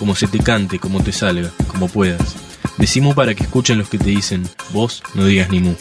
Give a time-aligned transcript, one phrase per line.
[0.00, 2.34] como se te cante, como te salga, como puedas.
[2.78, 5.74] Decimu para que escuchen los que te dicen, vos no digas ni mu.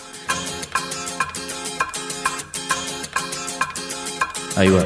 [4.58, 4.86] Ahí va.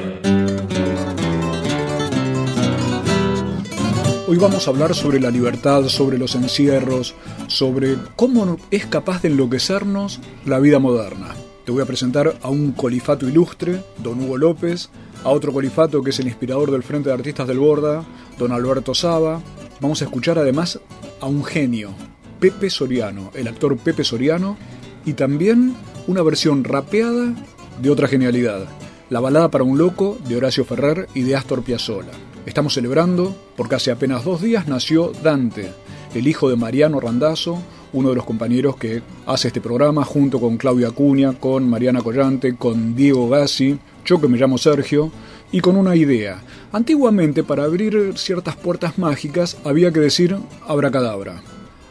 [4.28, 7.16] Hoy vamos a hablar sobre la libertad, sobre los encierros,
[7.48, 11.30] sobre cómo es capaz de enloquecernos la vida moderna.
[11.66, 14.90] Te voy a presentar a un colifato ilustre, don Hugo López,
[15.24, 18.04] a otro colifato que es el inspirador del Frente de Artistas del Borda,
[18.38, 19.42] don Alberto Saba.
[19.80, 20.80] Vamos a escuchar además
[21.20, 21.92] a un genio,
[22.40, 24.58] Pepe Soriano, el actor Pepe Soriano,
[25.06, 25.76] y también
[26.08, 27.34] una versión rapeada
[27.82, 28.68] de otra genialidad,
[29.10, 32.12] la balada para un loco de Horacio Ferrer y de Astor Piazzolla.
[32.46, 35.72] Estamos celebrando porque hace apenas dos días nació Dante,
[36.14, 37.62] el hijo de Mariano Randazzo,
[37.94, 42.56] uno de los compañeros que hace este programa junto con Claudia Acuña, con Mariana Collante,
[42.56, 45.12] con Diego Gassi, yo que me llamo Sergio,
[45.54, 46.42] y con una idea.
[46.74, 50.36] Antiguamente para abrir ciertas puertas mágicas había que decir
[50.68, 51.42] abracadabra.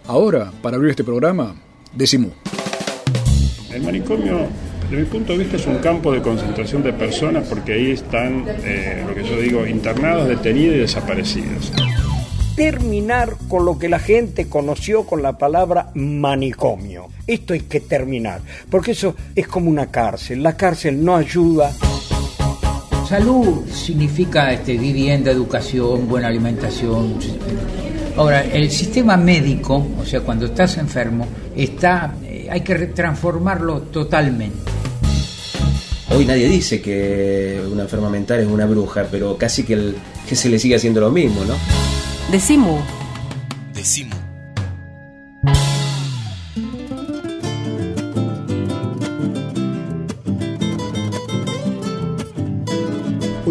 [0.07, 1.55] Ahora, para abrir este programa,
[1.95, 2.33] decimos.
[3.71, 4.49] El manicomio
[4.91, 8.45] desde mi punto de vista es un campo de concentración de personas porque ahí están,
[8.65, 11.73] eh, lo que yo digo, internados, detenidos y desaparecidos.
[12.57, 17.07] Terminar con lo que la gente conoció con la palabra manicomio.
[17.27, 20.43] Esto hay que terminar, porque eso es como una cárcel.
[20.43, 21.73] La cárcel no ayuda.
[23.13, 27.19] Salud significa este, vivienda, educación, buena alimentación.
[28.17, 34.57] Ahora, el sistema médico, o sea, cuando estás enfermo, está, eh, hay que transformarlo totalmente.
[36.09, 39.95] Hoy nadie dice que una enferma mental es una bruja, pero casi que, el,
[40.27, 41.53] que se le sigue haciendo lo mismo, ¿no?
[42.31, 42.79] Decimu.
[43.75, 44.22] Decimu.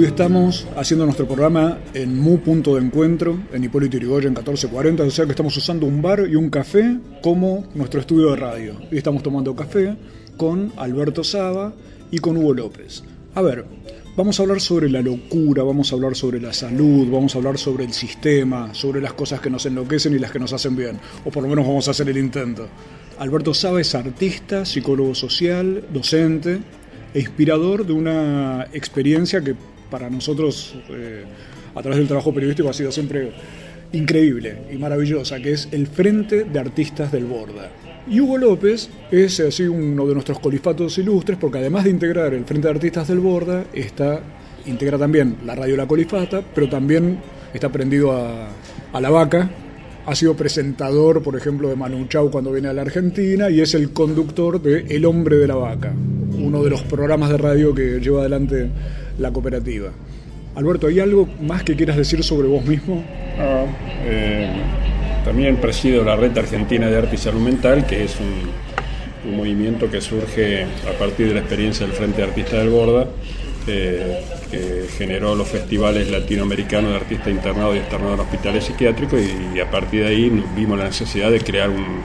[0.01, 5.11] Hoy estamos haciendo nuestro programa en Mu Punto de Encuentro, en Hipólito Yrigoyen 1440, o
[5.11, 8.81] sea que estamos usando un bar y un café como nuestro estudio de radio.
[8.89, 9.95] Y estamos tomando café
[10.37, 11.75] con Alberto Saba
[12.09, 13.03] y con Hugo López.
[13.35, 13.63] A ver,
[14.17, 17.59] vamos a hablar sobre la locura, vamos a hablar sobre la salud, vamos a hablar
[17.59, 20.99] sobre el sistema, sobre las cosas que nos enloquecen y las que nos hacen bien,
[21.23, 22.67] o por lo menos vamos a hacer el intento.
[23.19, 26.57] Alberto Saba es artista, psicólogo social, docente
[27.13, 29.53] e inspirador de una experiencia que
[29.91, 31.23] para nosotros, eh,
[31.75, 33.31] a través del trabajo periodístico, ha sido siempre
[33.93, 37.69] increíble y maravillosa, que es el Frente de Artistas del Borda.
[38.09, 42.45] Y Hugo López es así uno de nuestros colifatos ilustres porque además de integrar el
[42.45, 44.21] Frente de Artistas del Borda, está,
[44.65, 47.19] integra también la radio La Colifata, pero también
[47.53, 48.47] está prendido a,
[48.93, 49.49] a la vaca.
[50.03, 53.75] Ha sido presentador, por ejemplo, de Manu Chao cuando viene a la Argentina y es
[53.75, 55.93] el conductor de El Hombre de la Vaca,
[56.33, 58.71] uno de los programas de radio que lleva adelante
[59.17, 59.91] la cooperativa.
[60.55, 63.03] Alberto, ¿hay algo más que quieras decir sobre vos mismo?
[63.39, 63.65] Ah,
[64.05, 64.49] eh,
[65.23, 68.71] también presido la Red Argentina de Arte y Salud Mental, que es un,
[69.23, 73.05] movimiento que surge a partir de la experiencia del Frente de Artistas del Borda,
[73.67, 79.21] eh, que generó los festivales latinoamericanos de artistas internados y externados en hospitales psiquiátricos
[79.55, 82.01] y, a partir de ahí vimos la necesidad de crear un,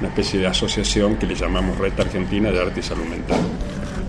[0.00, 3.38] una especie de asociación que le llamamos Red Argentina de Arte y Salud Mental.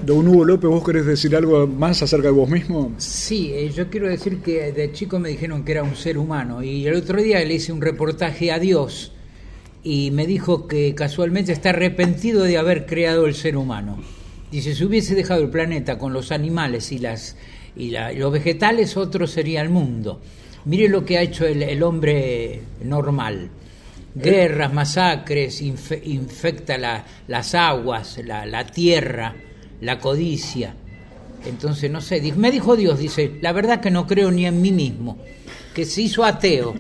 [0.10, 2.96] Don Hugo López, ¿vos querés decir algo más acerca de vos mismo?
[2.98, 6.64] Sí, eh, yo quiero decir que de chico me dijeron que era un ser humano
[6.64, 9.12] y el otro día le hice un reportaje a Dios
[9.84, 14.00] y me dijo que casualmente está arrepentido de haber creado el ser humano.
[14.52, 17.36] Dice, si hubiese dejado el planeta con los animales y, las,
[17.76, 20.22] y la, los vegetales, otro sería el mundo.
[20.66, 23.48] Mire lo que ha hecho el, hombre normal.
[24.16, 29.36] Guerras, masacres, infe, infecta la, las aguas, la, la tierra
[29.82, 30.76] la codicia.
[31.46, 34.72] Entonces, no sé, me dijo Dios, dice, la verdad que no creo ni en mí
[34.72, 35.18] mismo,
[35.74, 36.76] que se hizo ateo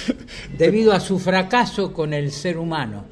[0.58, 3.04] debido a su fracaso con el ser humano.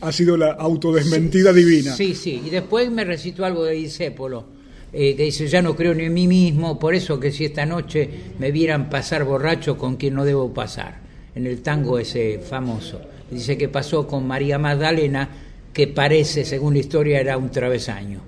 [0.00, 1.94] Ha sido la autodesmentida sí, divina.
[1.94, 4.44] Sí, sí, y después me recitó algo de Disépolo,
[4.92, 7.64] eh, que dice, ya no creo ni en mí mismo, por eso que si esta
[7.64, 8.08] noche
[8.38, 11.00] me vieran pasar borracho con quien no debo pasar,
[11.34, 13.00] en el tango ese famoso.
[13.30, 15.28] Dice que pasó con María Magdalena,
[15.72, 18.20] que parece, según la historia, era un travesaño.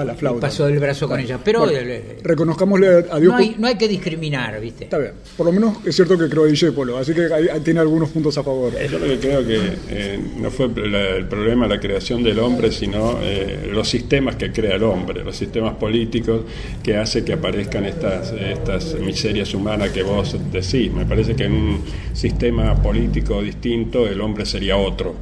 [0.00, 0.40] Ah, la flauta.
[0.48, 1.38] pasó del brazo con ella.
[1.42, 4.84] Pero Bueno, eh, reconozcámosle a Dios no, hay, no hay que discriminar, ¿viste?
[4.84, 5.12] Está bien.
[5.36, 8.36] Por lo menos es cierto que creó Discépolo, así que ahí- ahí tiene algunos puntos
[8.38, 8.72] a favor.
[8.90, 9.60] Yo lo que creo que
[9.90, 14.50] eh, no fue la- el problema la creación del hombre, sino eh, los sistemas que
[14.52, 16.42] crea el hombre, los sistemas políticos
[16.82, 20.92] que hace que aparezcan estas, estas miserias humanas que vos decís.
[20.92, 21.80] Me parece que en un
[22.12, 25.14] sistema político distinto el hombre sería otro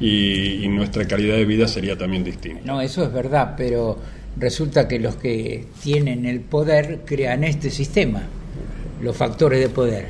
[0.00, 2.60] y, y nuestra calidad de vida sería también distinta.
[2.64, 3.98] No, eso es verdad, pero
[4.38, 8.22] resulta que los que tienen el poder crean este sistema,
[9.02, 10.06] los factores de poder,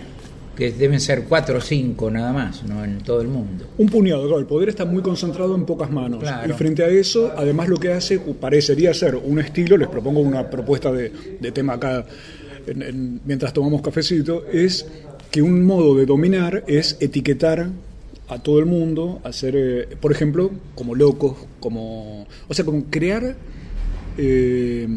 [0.57, 3.67] que deben ser cuatro o cinco nada más, no en todo el mundo.
[3.77, 6.21] Un puñado, claro, el poder está muy concentrado en pocas manos.
[6.21, 6.51] Claro.
[6.51, 10.49] Y frente a eso, además lo que hace parecería ser un estilo, les propongo una
[10.49, 12.07] propuesta de, de tema acá
[12.67, 14.87] en- en- mientras tomamos cafecito, es
[15.31, 17.69] que un modo de dominar es etiquetar
[18.29, 22.27] a todo el mundo, hacer, eh, por ejemplo, como locos, como...
[22.49, 23.37] O sea, como crear
[24.19, 24.89] eh,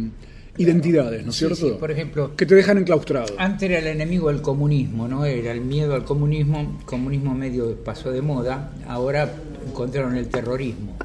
[0.57, 1.55] identidades, ¿no es Sí, cierto?
[1.67, 3.35] sí, por ejemplo, que te dejan enclaustrado.
[3.37, 5.25] Antes era el enemigo del comunismo, ¿no?
[5.25, 9.31] Era el miedo al comunismo, el comunismo medio pasó de moda, ahora
[9.67, 10.97] encontraron el terrorismo.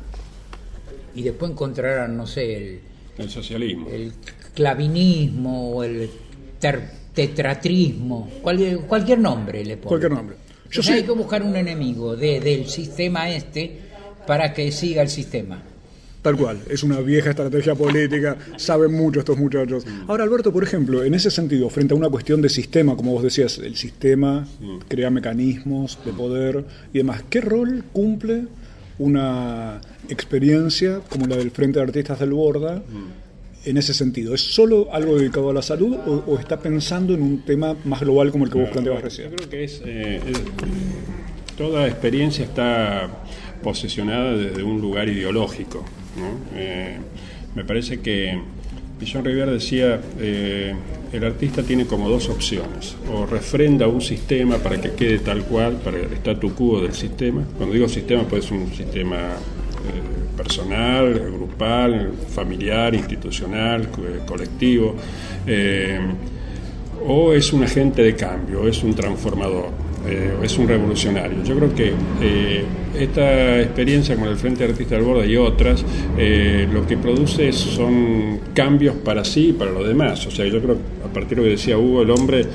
[1.15, 2.81] Y después encontrarán, no sé, el,
[3.19, 3.87] El socialismo.
[3.91, 4.13] el
[4.55, 6.11] clavinismo o el
[6.59, 9.89] ter- tetratrismo, cual- cualquier nombre le ponen.
[9.89, 10.37] Cualquier nombre.
[10.71, 13.79] Yo sé- hay que buscar un enemigo de- del sistema este
[14.27, 15.63] para que siga el sistema.
[16.23, 19.85] Tal cual, es una vieja estrategia política, saben mucho estos muchachos.
[20.09, 23.23] Ahora, Alberto, por ejemplo, en ese sentido, frente a una cuestión de sistema, como vos
[23.23, 24.49] decías, el sistema
[24.89, 26.65] crea mecanismos de poder
[26.95, 28.45] y demás, ¿qué rol cumple
[28.99, 32.83] una experiencia como la del Frente de Artistas del Borda
[33.65, 34.35] en ese sentido?
[34.35, 38.01] ¿Es solo algo dedicado a la salud o, o está pensando en un tema más
[38.01, 39.31] global como el que vos planteabas recién?
[39.31, 40.43] Yo creo que es, eh, es-
[41.57, 43.09] toda experiencia está
[43.63, 45.85] posicionada desde un lugar ideológico.
[46.19, 46.59] ¿no?
[46.59, 46.97] Eh,
[47.55, 48.39] me parece que
[48.99, 50.75] Pillon Rivière decía, eh,
[51.13, 55.75] el artista tiene como dos opciones, o refrenda un sistema para que quede tal cual,
[55.85, 57.45] para el statu quo del sistema.
[57.57, 59.64] Cuando digo sistema, puede ser un sistema eh,
[60.37, 64.95] personal, grupal, familiar, institucional, co- colectivo.
[65.47, 65.99] eh,
[67.07, 69.67] o es un agente de cambio, es un transformador,
[70.09, 71.43] eh, es un revolucionario.
[71.45, 71.93] Yo creo que
[72.23, 72.65] eh,
[72.99, 75.85] esta experiencia con el Frente Artista del Borda y otras,
[76.17, 80.27] eh, lo que produce son cambios para sí y para los demás.
[80.27, 82.47] O sea, yo creo, a partir de lo que decía Hugo, el hombre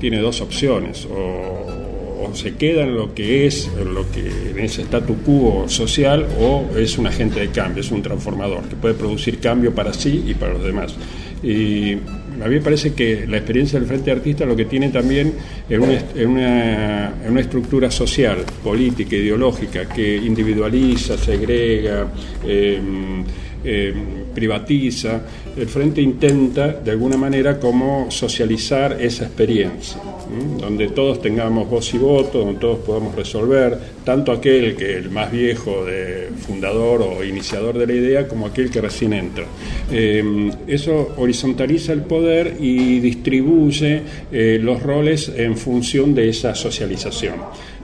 [0.00, 1.66] tiene dos opciones, o,
[2.22, 6.26] o se queda en lo que es, en lo que en ese statu quo social,
[6.38, 10.24] o es un agente de cambio, es un transformador, que puede producir cambio para sí
[10.26, 10.94] y para los demás.
[11.42, 15.34] Y a mí me parece que la experiencia del Frente Artista lo que tiene también
[15.68, 22.06] es una, es una, es una estructura social, política, ideológica, que individualiza, segrega,
[22.46, 22.80] eh,
[24.34, 25.20] privatiza.
[25.56, 30.00] El Frente intenta, de alguna manera, como socializar esa experiencia,
[30.58, 35.30] donde todos tengamos voz y voto, donde todos podamos resolver, tanto aquel que el más
[35.30, 39.44] viejo, de fundador o iniciador de la idea, como aquel que recién entra.
[39.90, 44.02] Eh, eso horizontaliza el poder y distribuye
[44.32, 47.34] eh, los roles en función de esa socialización.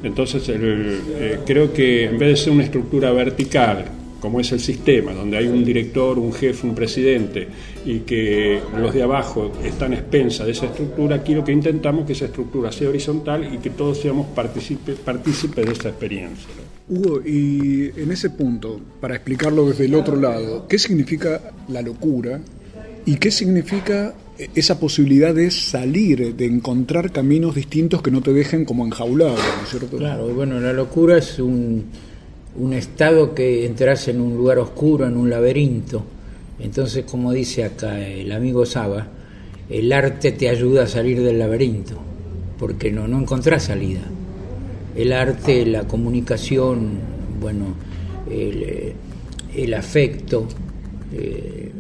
[0.03, 3.85] Entonces, eh, creo que en vez de ser una estructura vertical,
[4.21, 7.49] como es el sistema, donde hay un director, un jefe, un presidente,
[7.85, 12.03] y que los de abajo están a expensas de esa estructura, aquí lo que intentamos
[12.03, 16.49] es que esa estructura sea horizontal y que todos seamos partícipe- partícipes de esa experiencia.
[16.89, 22.41] Hugo, y en ese punto, para explicarlo desde el otro lado, ¿qué significa la locura
[23.05, 24.15] y qué significa
[24.55, 29.65] esa posibilidad de salir, de encontrar caminos distintos que no te dejen como enjaulado, ¿no
[29.65, 29.97] es cierto?
[29.97, 31.87] Claro, bueno, la locura es un,
[32.59, 36.03] un estado que entras en un lugar oscuro, en un laberinto.
[36.59, 39.07] Entonces, como dice acá el amigo Saba,
[39.71, 41.97] el arte te ayuda a salir del laberinto,
[42.59, 44.01] porque no, no encontrás salida.
[44.97, 46.99] El arte, la comunicación,
[47.41, 47.77] bueno,
[48.29, 48.95] el,
[49.55, 50.49] eh, afecto,
[51.13, 51.71] eh,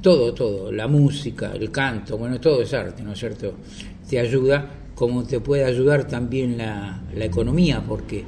[0.00, 3.54] todo, todo, la música, el canto, bueno, todo es arte, ¿no es cierto?
[4.08, 8.24] Te ayuda, como te puede ayudar también la, la economía, porque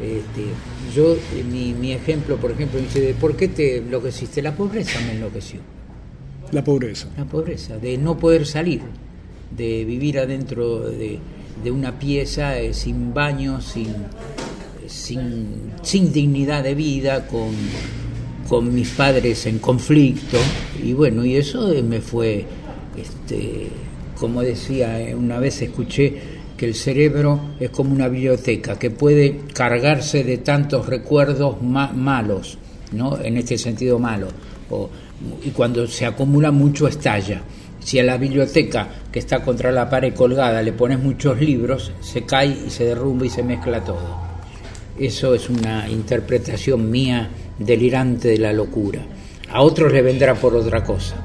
[0.00, 0.44] este,
[0.94, 1.16] yo,
[1.50, 4.42] mi, mi ejemplo, por ejemplo, dice, ¿de ¿por qué te enloqueciste?
[4.42, 5.60] La pobreza me enloqueció,
[6.50, 7.08] La pobreza.
[7.16, 8.80] la pobreza, de no poder salir,
[9.56, 11.18] de vivir adentro de,
[11.62, 13.88] de una pieza eh, sin baño, sin,
[14.86, 15.46] sin,
[15.82, 17.50] sin dignidad de vida, con,
[18.48, 20.38] con mis padres en conflicto,
[20.82, 22.44] y bueno, y eso me fue,
[22.96, 23.68] este,
[24.18, 26.31] como decía, eh, una vez escuché
[26.62, 32.56] que el cerebro es como una biblioteca que puede cargarse de tantos recuerdos ma- malos,
[32.92, 33.18] ¿no?
[33.20, 34.28] En este sentido malo,
[35.44, 37.42] y cuando se acumula mucho estalla.
[37.80, 42.22] Si a la biblioteca que está contra la pared colgada le pones muchos libros, se
[42.22, 44.20] cae y se derrumba y se mezcla todo.
[44.96, 47.28] Eso es una interpretación mía
[47.58, 49.00] delirante de la locura.
[49.50, 51.16] A otros le vendrá por otra cosa.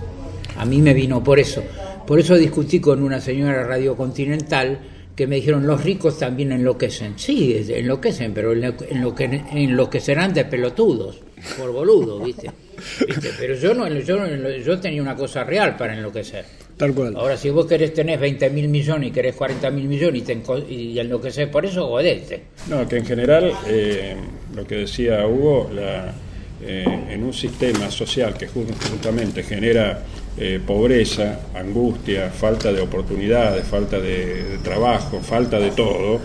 [0.58, 1.62] A mí me vino por eso.
[2.08, 4.80] Por eso discutí con una señora Radio Continental
[5.18, 7.18] que me dijeron los ricos también enloquecen.
[7.18, 11.18] Sí, enloquecen, pero enloquecerán de pelotudos,
[11.58, 12.52] por boludo, ¿viste?
[13.40, 16.46] Pero yo no, yo, yo tenía una cosa real para enloquecer.
[16.78, 17.16] Tal cual.
[17.16, 20.40] Ahora, si vos querés tener 20 mil millones y querés 40 mil millones y, te,
[20.70, 22.44] y enloqueces por eso, jodete.
[22.70, 24.16] No, que en general, eh,
[24.56, 26.14] lo que decía Hugo, la,
[26.62, 30.04] eh, en un sistema social que justamente genera
[30.38, 36.20] eh, pobreza, angustia, falta de oportunidades, falta de, trabajo, falta de todo,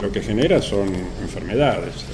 [0.00, 0.88] lo que genera son
[1.22, 2.04] enfermedades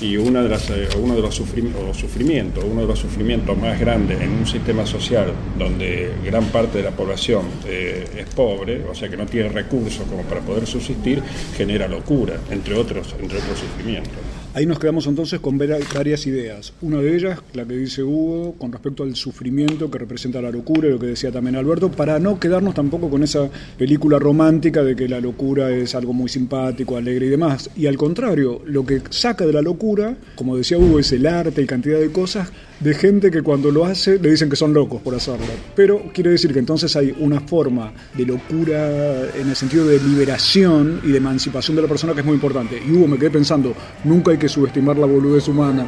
[0.00, 4.20] y una de las, eh, uno de los sufrimientos, uno de los sufrimientos más grandes
[4.20, 9.08] en un sistema social donde gran parte de la población eh, es pobre, o sea
[9.08, 11.22] que no tiene recursos como para poder subsistir,
[11.56, 14.39] genera locura, entre otros, entre otros sufrimientos.
[14.52, 16.72] Ahí nos quedamos entonces con varias ideas.
[16.82, 20.88] Una de ellas, la que dice Hugo, con respecto al sufrimiento que representa la locura,
[20.88, 24.96] y lo que decía también Alberto, para no quedarnos tampoco con esa película romántica de
[24.96, 27.70] que la locura es algo muy simpático, alegre y demás.
[27.76, 31.62] Y al contrario, lo que saca de la locura, como decía Hugo, es el arte
[31.62, 35.00] y cantidad de cosas de gente que cuando lo hace le dicen que son locos
[35.02, 35.46] por hacerlo.
[35.76, 41.00] Pero quiere decir que entonces hay una forma de locura en el sentido de liberación
[41.04, 42.82] y de emancipación de la persona que es muy importante.
[42.84, 45.86] Y Hugo, me quedé pensando, nunca hay que subestimar la boludez humana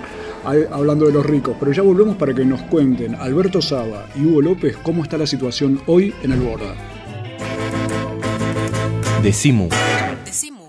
[0.70, 1.56] hablando de los ricos.
[1.58, 5.26] Pero ya volvemos para que nos cuenten Alberto Saba y Hugo López cómo está la
[5.26, 6.75] situación hoy en el Borda.
[9.22, 9.68] Decimu.
[10.25, 10.62] Decimu.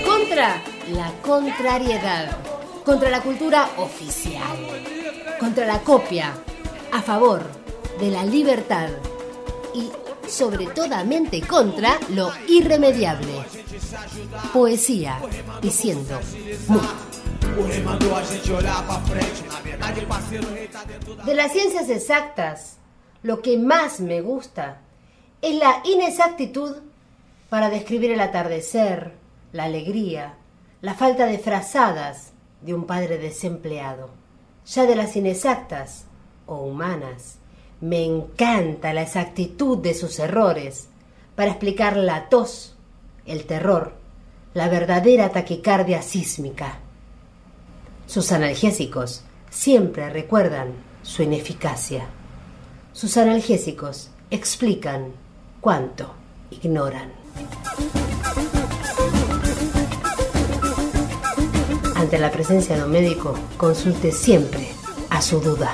[0.06, 2.43] Contra la contrariedad,
[2.84, 4.58] contra la cultura oficial
[5.44, 6.34] contra la copia,
[6.92, 7.44] a favor
[8.00, 8.90] de la libertad
[9.74, 9.90] y
[10.28, 13.44] sobre toda mente contra lo irremediable.
[14.54, 15.20] Poesía
[15.62, 16.20] diciendo
[21.26, 22.78] De las ciencias exactas,
[23.22, 24.78] lo que más me gusta
[25.42, 26.78] es la inexactitud
[27.50, 29.14] para describir el atardecer,
[29.52, 30.36] la alegría,
[30.82, 32.33] la falta de frazadas
[32.64, 34.24] de un padre desempleado
[34.66, 36.06] ya de las inexactas
[36.46, 37.38] o humanas.
[37.82, 40.88] Me encanta la exactitud de sus errores
[41.36, 42.76] para explicar la tos,
[43.26, 43.94] el terror,
[44.54, 46.80] la verdadera taquicardia sísmica.
[48.08, 52.06] Sus analgésicos siempre recuerdan su ineficacia.
[52.94, 55.12] Sus analgésicos explican
[55.60, 56.14] cuánto
[56.52, 57.12] ignoran.
[62.04, 64.68] Ante la presencia de un médico, consulte siempre
[65.10, 65.74] a su duda.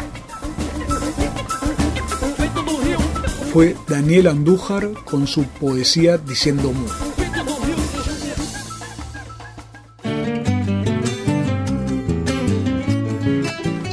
[3.52, 6.86] Fue Daniel Andújar con su poesía diciendo mu.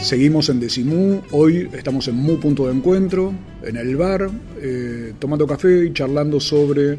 [0.02, 4.28] Seguimos en Decimú, hoy estamos en Mu Punto de Encuentro, en el bar,
[4.60, 6.98] eh, tomando café y charlando sobre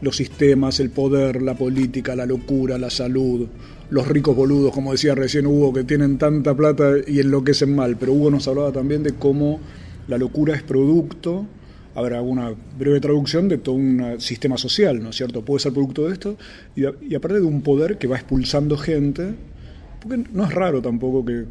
[0.00, 3.46] los sistemas, el poder, la política, la locura, la salud,
[3.90, 7.96] los ricos boludos, como decía recién Hugo, que tienen tanta plata y enloquecen mal.
[7.98, 9.60] Pero Hugo nos hablaba también de cómo
[10.08, 11.46] la locura es producto,
[11.94, 15.44] habrá una breve traducción de todo un sistema social, ¿no es cierto?
[15.44, 16.36] Puede ser producto de esto,
[16.76, 19.34] y, y aparte de un poder que va expulsando gente
[20.00, 21.44] porque no es raro tampoco que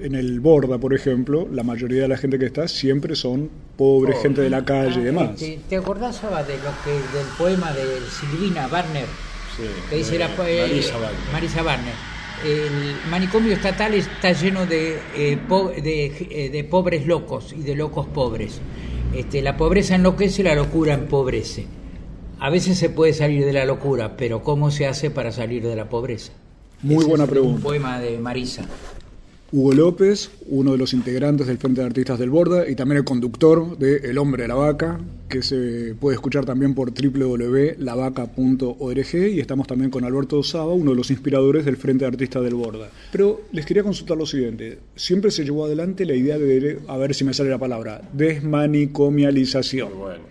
[0.00, 4.16] en el Borda, por ejemplo, la mayoría de la gente que está siempre son pobres,
[4.22, 5.36] gente de la calle y demás.
[5.36, 9.06] ¿Te, te acordás, Saba, de lo que, del poema de Silvina Barner?
[9.88, 10.82] Que dice la, eh,
[11.32, 11.94] Marisa Barner.
[12.44, 17.74] El manicomio estatal está lleno de, eh, po- de, eh, de pobres locos y de
[17.74, 18.60] locos pobres.
[19.14, 21.66] Este, la pobreza enloquece y la locura empobrece.
[22.38, 25.76] A veces se puede salir de la locura, pero ¿cómo se hace para salir de
[25.76, 26.32] la pobreza?
[26.82, 27.62] Muy Ese buena es Un pregunta.
[27.62, 28.64] poema de Marisa.
[29.52, 33.04] Hugo López, uno de los integrantes del Frente de Artistas del Borda y también el
[33.04, 39.40] conductor de El Hombre de la Vaca, que se puede escuchar también por www.lavaca.org y
[39.40, 42.90] estamos también con Alberto Saba, uno de los inspiradores del Frente de Artistas del Borda.
[43.10, 47.12] Pero les quería consultar lo siguiente, siempre se llevó adelante la idea de, a ver
[47.12, 49.98] si me sale la palabra, desmanicomialización.
[49.98, 50.22] Bueno,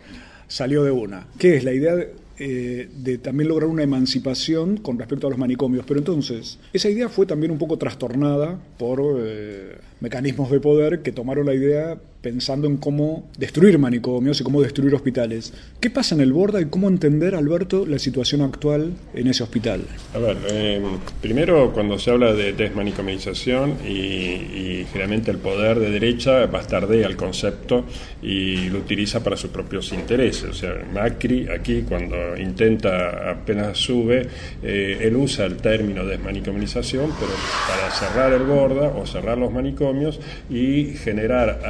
[0.50, 1.28] Salió de una.
[1.38, 5.40] ¿Qué es la idea de, eh, de también lograr una emancipación con respecto a los
[5.40, 5.86] manicomios?
[5.88, 11.12] Pero entonces, esa idea fue también un poco trastornada por eh, mecanismos de poder que
[11.12, 15.54] tomaron la idea pensando en cómo destruir manicomios y cómo destruir hospitales.
[15.80, 19.82] ¿Qué pasa en el Borda y cómo entender, Alberto, la situación actual en ese hospital?
[20.14, 20.82] a ver, eh,
[21.22, 27.16] primero cuando se habla de desmanicomialización y, y generalmente el poder de derecha bastardea el
[27.16, 27.86] concepto
[28.22, 30.50] y lo utiliza para sus propios intereses.
[30.50, 34.28] O sea, Macri aquí cuando intenta, apenas sube,
[34.62, 37.32] eh, él usa el término desmanicomialización, pero
[37.68, 41.62] para cerrar el borda o cerrar los manicomios y generar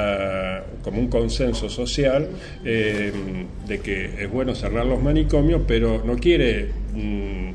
[0.83, 2.27] como un consenso social
[2.63, 3.11] eh,
[3.67, 7.49] de que es bueno cerrar los manicomios, pero no quiere mm,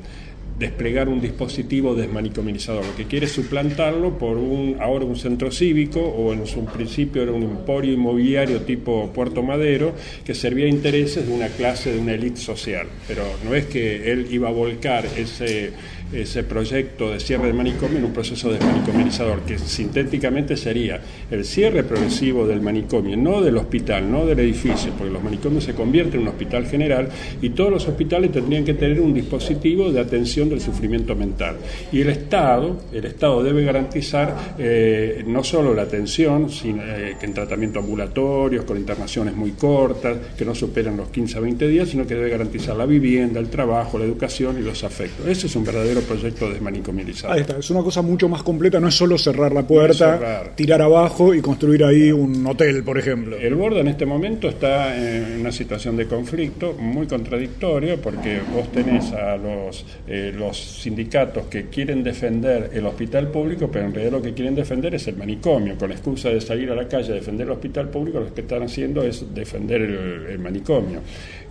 [0.59, 6.01] desplegar un dispositivo desmanicomizador, lo que quiere es suplantarlo por un ahora un centro cívico
[6.01, 9.95] o en su principio era un emporio inmobiliario tipo Puerto Madero
[10.25, 14.13] que servía a intereses de una clase, de una élite social, pero no es que
[14.13, 15.73] él iba a volcar ese
[16.13, 21.83] ese proyecto de cierre de manicomio en un proceso desmanicomizador, que sintéticamente sería el cierre
[21.83, 26.23] progresivo del manicomio, no del hospital, no del edificio, porque los manicomios se convierten en
[26.23, 27.09] un hospital general
[27.43, 31.57] y todos los hospitales tendrían que tener un dispositivo de atención del sufrimiento mental.
[31.93, 37.81] Y el Estado, el Estado debe garantizar eh, no solo la atención, eh, en tratamiento
[37.81, 42.15] ambulatorios, con internaciones muy cortas, que no superan los 15 a 20 días, sino que
[42.15, 45.27] debe garantizar la vivienda, el trabajo, la educación y los afectos.
[45.27, 47.33] Ese es un verdadero proyecto desmanicomizado.
[47.33, 50.57] Ahí está, es una cosa mucho más completa, no es solo cerrar la puerta, cerrar.
[50.57, 53.37] tirar abajo y construir ahí un hotel, por ejemplo.
[53.37, 58.71] El Borda en este momento está en una situación de conflicto muy contradictorio porque vos
[58.73, 64.13] tenés a los, eh, los sindicatos que quieren defender el hospital público, pero en realidad
[64.13, 65.77] lo que quieren defender es el manicomio.
[65.77, 68.41] Con la excusa de salir a la calle a defender el hospital público, lo que
[68.43, 71.01] están haciendo es defender el, el manicomio.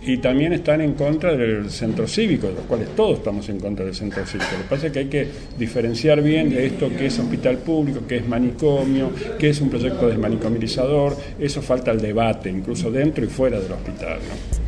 [0.06, 3.84] Y también están en contra del centro cívico, de los cuales todos estamos en contra
[3.86, 4.50] del centro cívico.
[4.52, 5.26] Lo que pasa es que hay que
[5.58, 10.08] diferenciar bien de esto que es hospital público, que es manicomio, que es un proyecto
[10.08, 11.16] desmanicomizador.
[11.38, 14.18] Eso falta el debate, incluso dentro y fuera del hospital.
[14.18, 14.64] ¿no?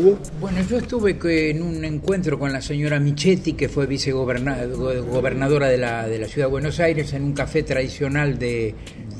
[0.00, 5.68] Hugo, Bueno, yo estuve que- en un encuentro con la señora Michetti, que fue vicegobernadora
[5.68, 8.74] de la, de la ciudad de Buenos Aires, en un café tradicional de,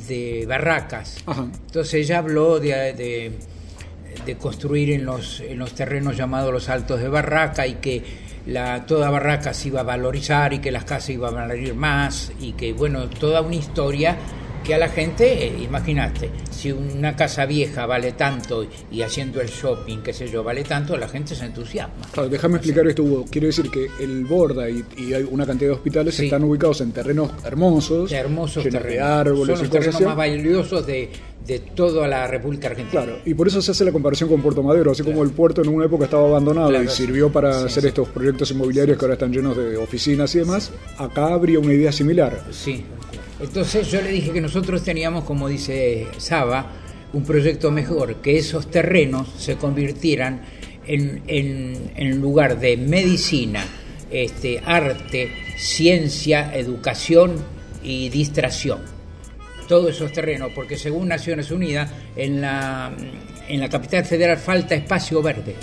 [0.09, 1.19] de Barracas.
[1.27, 1.47] Ajá.
[1.67, 3.33] Entonces ella habló de, de-
[4.27, 8.03] de construir en los, en los terrenos llamados los Altos de Barraca y que
[8.47, 12.33] la, toda Barraca se iba a valorizar y que las casas iban a valer más
[12.41, 14.17] y que, bueno, toda una historia
[14.63, 19.49] que a la gente, eh, imagínate, si una casa vieja vale tanto y haciendo el
[19.49, 22.07] shopping, qué sé yo, vale tanto, la gente se entusiasma.
[22.11, 23.27] Claro, déjame explicar esto, Hugo.
[23.31, 26.25] Quiero decir que el Borda y, y hay una cantidad de hospitales Sí.
[26.25, 29.07] están ubicados en terrenos hermosos, Hermosos llenos de terrenos.
[29.11, 31.11] árboles Son y los cosas terrenos más valiosos de,
[31.47, 33.03] de toda la República Argentina.
[33.03, 35.63] Claro, y por eso se hace la comparación con Puerto Madero, así como el puerto
[35.63, 37.89] en una época estaba abandonado Claro, y sirvió para sí, hacer sí.
[37.89, 41.93] estos proyectos inmobiliarios que ahora están llenos de oficinas y demás, acá habría una idea
[41.93, 42.45] similar.
[42.51, 42.85] Sí.
[43.41, 46.71] Entonces yo le dije que nosotros teníamos, como dice Saba,
[47.13, 50.43] un proyecto mejor, que esos terrenos se convirtieran
[50.87, 53.65] en, en, en lugar de medicina,
[54.11, 57.35] este, arte, ciencia, educación
[57.83, 58.94] y distracción.
[59.67, 62.93] Todos esos terrenos, porque según Naciones Unidas, en la,
[63.49, 65.55] en la capital federal falta espacio verde,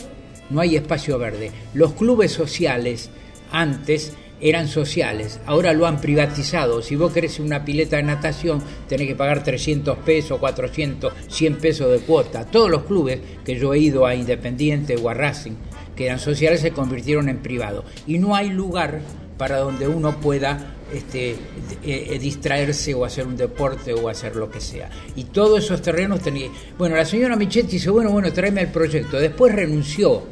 [0.50, 1.52] no hay espacio verde.
[1.74, 3.10] Los clubes sociales
[3.52, 6.82] antes eran sociales, ahora lo han privatizado.
[6.82, 11.92] Si vos querés una pileta de natación, tenés que pagar 300 pesos, 400, 100 pesos
[11.92, 12.46] de cuota.
[12.46, 15.54] Todos los clubes que yo he ido a Independiente o a Racing,
[15.96, 17.86] que eran sociales, se convirtieron en privados.
[18.08, 19.02] Y no hay lugar
[19.38, 21.36] para donde uno pueda este,
[21.84, 24.90] eh, distraerse o hacer un deporte o hacer lo que sea.
[25.16, 26.52] Y todos esos terrenos tenían...
[26.78, 29.20] Bueno, la señora Michetti dice, bueno, bueno, tráeme el proyecto.
[29.20, 30.24] Después renunció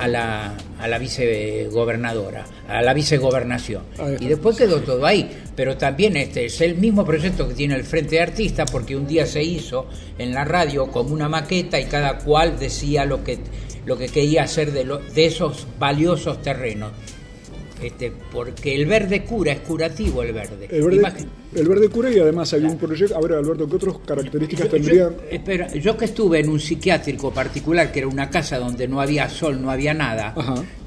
[0.00, 3.82] a la, a la vicegobernadora, a la vicegobernación.
[4.20, 5.30] Y después quedó todo ahí.
[5.54, 9.06] Pero también este es el mismo proyecto que tiene el Frente de Artistas, porque un
[9.06, 9.86] día se hizo
[10.18, 13.38] en la radio como una maqueta y cada cual decía lo que,
[13.86, 16.92] lo que quería hacer de, de esos valiosos terrenos.
[17.84, 20.68] Este, porque el verde cura, es curativo el verde.
[20.70, 23.14] El verde, cura y además hay un proyecto.
[23.14, 25.10] A ver, Alberto, ¿qué otras características tendría?
[25.30, 29.28] espera, yo que estuve en un psiquiátrico particular, que era una casa donde no había
[29.28, 30.34] sol, no había nada,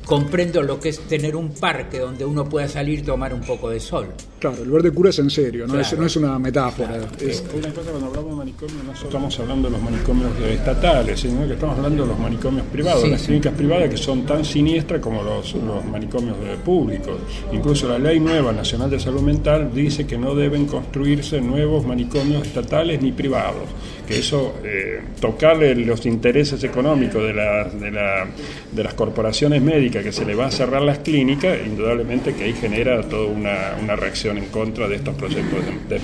[0.08, 3.70] comprendo lo que es tener un parque donde uno pueda salir y tomar un poco
[3.70, 4.08] de sol.
[4.40, 6.98] Claro, el verde cura es en serio, no, es, no es, una metáfora.
[7.20, 7.44] Es...
[7.54, 11.54] Una cosa, cuando hablamos de manicomio, no estamos hablando de los manicomios estatales, sino que
[11.54, 15.54] estamos hablando de los manicomios privados, las clínicas privadas que son tan siniestras como los,
[15.56, 17.18] los manicomios públicos.
[17.52, 22.48] Incluso la Ley Nueva Nacional de Salud Mental dice que no deben construirse nuevos manicomios
[22.48, 23.66] estatales ni privados
[24.08, 28.26] que eso, eh, tocarle los intereses económicos de, de, la,
[28.72, 32.54] de, las corporaciones médicas que se le va a cerrar las clínicas, indudablemente que ahí
[32.54, 36.00] genera toda una, una reacción en contra de estos proyectos de,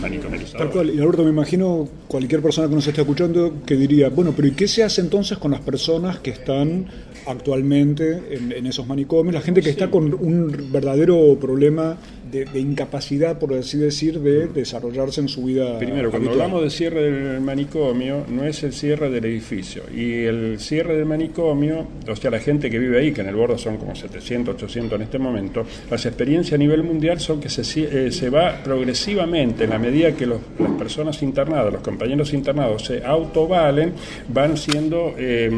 [0.57, 4.33] Tal cual, y Alberto, me imagino cualquier persona que nos esté escuchando que diría, bueno,
[4.35, 6.87] pero ¿y qué se hace entonces con las personas que están
[7.25, 11.97] actualmente en, esos manicomios, la gente que está con un verdadero problema
[12.31, 15.77] de, incapacidad, por así decir, de desarrollarse en su vida.
[15.77, 19.83] Primero, cuando hablamos de cierre del manicomio, no es el cierre del edificio.
[19.95, 23.35] Y el cierre del manicomio, o sea, la gente que vive ahí, que en el
[23.35, 27.49] bordo son como 700, 800 en este momento, las experiencias a nivel mundial son que
[27.49, 30.39] se, eh, se va progresivamente, en la medida que las
[30.77, 33.93] personas internadas, los compañeros internados se autovalen,
[34.29, 35.49] van siendo eh,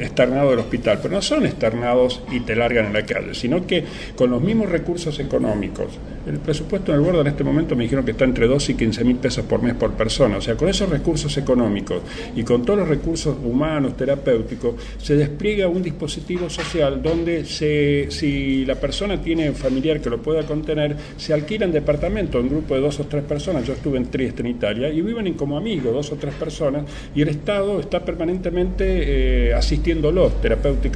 [0.00, 3.84] externados del hospital pero no son externados y te largan en la calle, sino que
[4.16, 5.86] con los mismos recursos económicos.
[6.26, 8.74] El presupuesto en el Borda en este momento me dijeron que está entre 2 y
[8.74, 10.36] 15 mil pesos por mes por persona.
[10.36, 12.02] O sea, con esos recursos económicos
[12.36, 18.74] y con todos los recursos humanos, terapéuticos, se despliega un dispositivo social donde si la
[18.74, 23.00] persona tiene un familiar que lo pueda contener, se alquilan departamentos en grupo de dos
[23.00, 23.66] o tres personas.
[23.66, 26.84] Yo estuve en Trieste, en Italia, y viven como amigos, dos o tres personas,
[27.14, 30.87] y el Estado está permanentemente eh, asistiéndolos terapéuticamente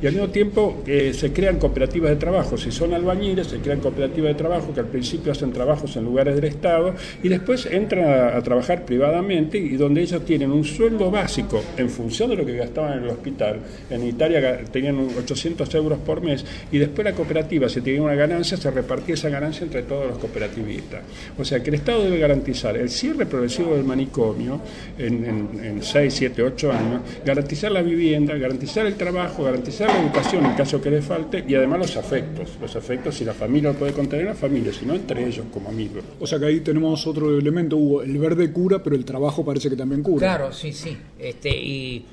[0.00, 2.56] y al mismo tiempo eh, se crean cooperativas de trabajo.
[2.56, 6.34] Si son albañiles, se crean cooperativas de trabajo que al principio hacen trabajos en lugares
[6.36, 11.62] del Estado y después entran a, trabajar privadamente y donde ellos tienen un sueldo básico
[11.76, 13.58] en función de lo que gastaban en el hospital.
[13.90, 18.56] En Italia tenían 800 euros por mes y después la cooperativa, si tenía una ganancia,
[18.56, 21.02] se repartía esa ganancia entre todos los cooperativistas.
[21.38, 24.60] O sea que el Estado debe garantizar el cierre progresivo del manicomio
[24.98, 25.24] en,
[25.62, 30.44] en 6, 7, 8 años, garantizar la vivienda, garantizar el trabajo trabajo, garantizar la educación
[30.44, 32.50] en caso que le falte y además los afectos.
[32.60, 35.70] Los afectos, si la familia lo puede contener, la familia, si no entre ellos como
[35.70, 36.04] amigos.
[36.20, 38.02] O sea que ahí tenemos otro elemento, Hugo.
[38.02, 40.18] El verde cura, pero el trabajo parece que también cura.
[40.18, 40.94] Claro, sí, sí.
[41.18, 42.04] Este, y,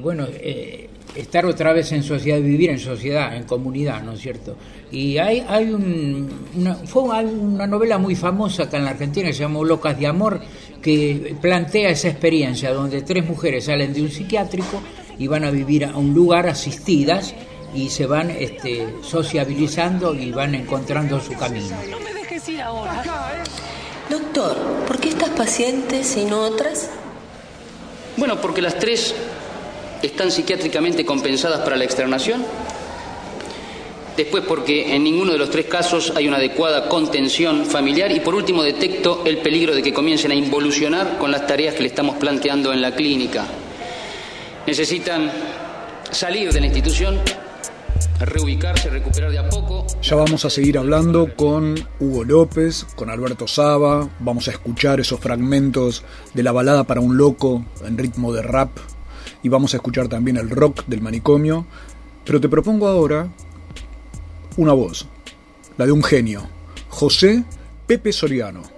[0.00, 4.56] bueno, eh, estar otra vez en sociedad, vivir en sociedad, en comunidad, ¿no es cierto?
[4.92, 9.34] Y hay, hay un, una, fue una novela muy famosa acá en la Argentina que
[9.34, 10.40] se llamó Locas de Amor,
[10.80, 14.80] que plantea esa experiencia donde tres mujeres salen de un psiquiátrico
[15.18, 17.34] y van a vivir a un lugar asistidas
[17.74, 21.76] y se van este, sociabilizando y van encontrando su camino.
[21.90, 23.02] No me dejes ir ahora.
[24.10, 26.90] Doctor, ¿por qué estas pacientes y no otras?
[28.16, 29.14] Bueno, porque las tres
[30.02, 32.44] están psiquiátricamente compensadas para la externación.
[34.16, 38.34] Después porque en ninguno de los tres casos hay una adecuada contención familiar y por
[38.34, 42.16] último detecto el peligro de que comiencen a involucionar con las tareas que le estamos
[42.16, 43.46] planteando en la clínica
[44.66, 45.30] necesitan
[46.10, 47.18] salir de la institución,
[48.20, 49.86] reubicarse, recuperar de a poco.
[50.02, 55.20] Ya vamos a seguir hablando con Hugo López, con Alberto Saba, vamos a escuchar esos
[55.20, 58.70] fragmentos de la balada para un loco en ritmo de rap.
[59.42, 61.66] Y vamos a escuchar también el rock del manicomio,
[62.24, 63.28] pero te propongo ahora
[64.56, 65.08] una voz,
[65.76, 66.48] la de un genio,
[66.88, 67.42] José
[67.86, 68.71] Pepe Soriano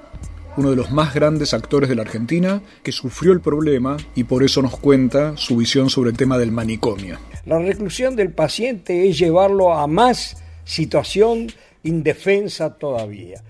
[0.57, 4.43] uno de los más grandes actores de la Argentina, que sufrió el problema y por
[4.43, 7.19] eso nos cuenta su visión sobre el tema del manicomio.
[7.45, 11.49] La reclusión del paciente es llevarlo a más situación
[11.83, 13.43] indefensa todavía.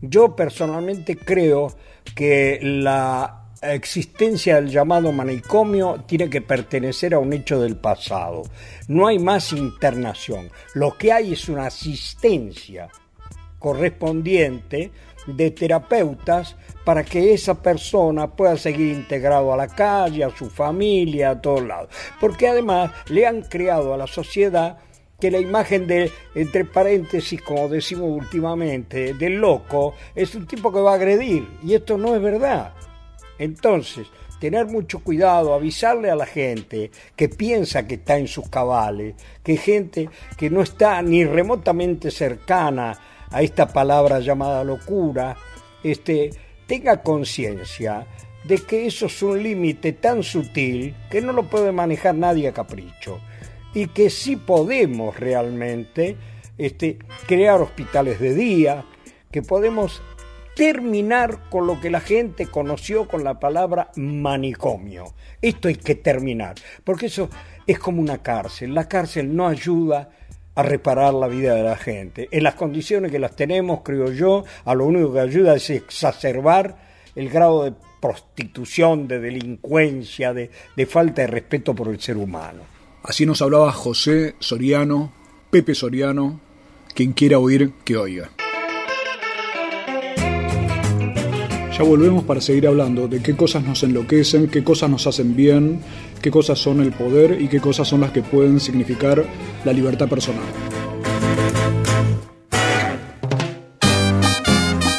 [0.00, 1.76] Yo personalmente creo
[2.14, 8.42] que la existencia del llamado manicomio tiene que pertenecer a un hecho del pasado.
[8.88, 10.50] No hay más internación.
[10.74, 12.88] Lo que hay es una asistencia
[13.60, 14.90] correspondiente
[15.26, 21.30] de terapeutas para que esa persona pueda seguir integrado a la calle, a su familia,
[21.30, 21.90] a todos lados.
[22.20, 24.78] Porque además le han creado a la sociedad
[25.20, 30.80] que la imagen de, entre paréntesis, como decimos últimamente, del loco, es un tipo que
[30.80, 31.46] va a agredir.
[31.62, 32.74] Y esto no es verdad.
[33.38, 34.08] Entonces,
[34.40, 39.56] tener mucho cuidado, avisarle a la gente que piensa que está en sus cabales, que
[39.56, 42.98] gente que no está ni remotamente cercana
[43.32, 45.36] a esta palabra llamada locura,
[45.82, 46.30] este,
[46.66, 48.06] tenga conciencia
[48.44, 52.52] de que eso es un límite tan sutil que no lo puede manejar nadie a
[52.52, 53.20] capricho
[53.74, 56.16] y que sí podemos realmente
[56.58, 58.84] este, crear hospitales de día,
[59.30, 60.02] que podemos
[60.54, 65.14] terminar con lo que la gente conoció con la palabra manicomio.
[65.40, 67.30] Esto hay que terminar, porque eso
[67.66, 68.74] es como una cárcel.
[68.74, 70.10] La cárcel no ayuda
[70.54, 72.28] a reparar la vida de la gente.
[72.30, 76.76] En las condiciones que las tenemos, creo yo, a lo único que ayuda es exacerbar
[77.14, 82.62] el grado de prostitución, de delincuencia, de, de falta de respeto por el ser humano.
[83.02, 85.12] Así nos hablaba José Soriano,
[85.50, 86.40] Pepe Soriano,
[86.94, 88.30] quien quiera oír que oiga.
[91.76, 95.80] Ya volvemos para seguir hablando de qué cosas nos enloquecen, qué cosas nos hacen bien,
[96.22, 99.24] qué cosas son el poder y qué cosas son las que pueden significar
[99.64, 100.44] la libertad personal.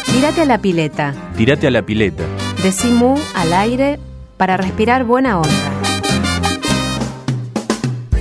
[0.06, 1.14] Tírate a la pileta.
[1.36, 2.24] Tírate a la pileta.
[2.62, 4.00] Decimú al aire
[4.38, 5.72] para respirar buena onda.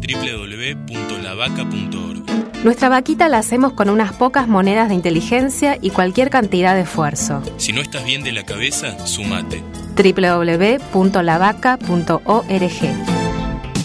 [0.00, 6.80] www.lavaca.org Nuestra vaquita la hacemos con unas pocas monedas de inteligencia y cualquier cantidad de
[6.82, 7.42] esfuerzo.
[7.56, 9.62] Si no estás bien de la cabeza, sumate.
[10.00, 11.10] www.lavaca.org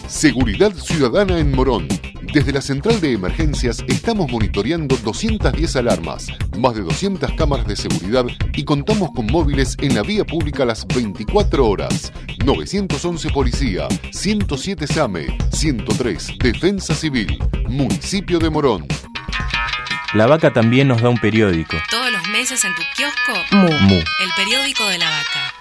[0.08, 1.88] Seguridad Ciudadana en Morón.
[2.34, 8.26] Desde la central de emergencias estamos monitoreando 210 alarmas, más de 200 cámaras de seguridad
[8.54, 12.14] y contamos con móviles en la vía pública las 24 horas.
[12.46, 18.86] 911 Policía, 107 SAME, 103 Defensa Civil, Municipio de Morón.
[20.14, 21.76] La vaca también nos da un periódico.
[21.90, 23.68] Todos los meses en tu kiosco, Mu.
[23.88, 23.96] Mu.
[23.96, 25.55] el periódico de la vaca.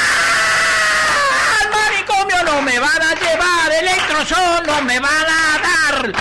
[1.62, 6.12] Al manicomio no me van a llevar, electroshock no me van a dar.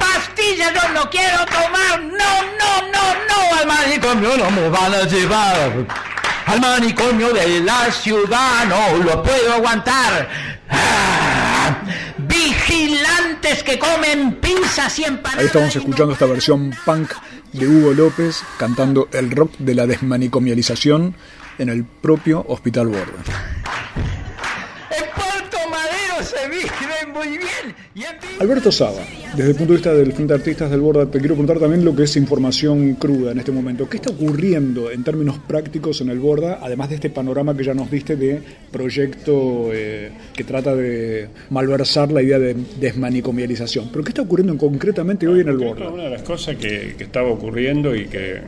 [0.00, 4.36] Pastillas yo no quiero tomar, no, no, no, no al manicomio.
[4.36, 5.86] no me van a llevar.
[6.46, 10.28] Al manicomio de la ciudad no lo puedo aguantar.
[10.68, 11.76] Ah,
[12.16, 15.40] vigilantes que comen pizzas y empanadas.
[15.40, 17.12] Ahí estamos escuchando esta versión punk
[17.58, 21.14] de Hugo López cantando el rock de la desmanicomialización
[21.58, 23.22] en el propio Hospital Borda.
[25.14, 27.45] Puerto Madero se.
[28.38, 29.00] Alberto Saba,
[29.34, 31.82] desde el punto de vista del Frente de Artistas del Borda, te quiero preguntar también
[31.86, 33.88] lo que es información cruda en este momento.
[33.88, 37.72] ¿Qué está ocurriendo en términos prácticos en el Borda, además de este panorama que ya
[37.72, 43.88] nos diste de proyecto eh, que trata de malversar la idea de desmanicomialización?
[43.90, 45.88] ¿Pero qué está ocurriendo en- concretamente hoy en el Borda?
[45.88, 48.40] Una de las cosas que, que estaba ocurriendo y que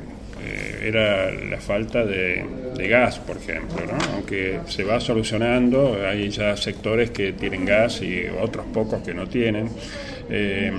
[0.49, 2.45] eh, era la falta de,
[2.89, 3.85] gas, por ejemplo,
[4.15, 9.27] aunque se va solucionando, hay ya sectores que tienen gas y otros pocos que no
[9.27, 9.69] tienen.
[10.31, 10.73] Eh,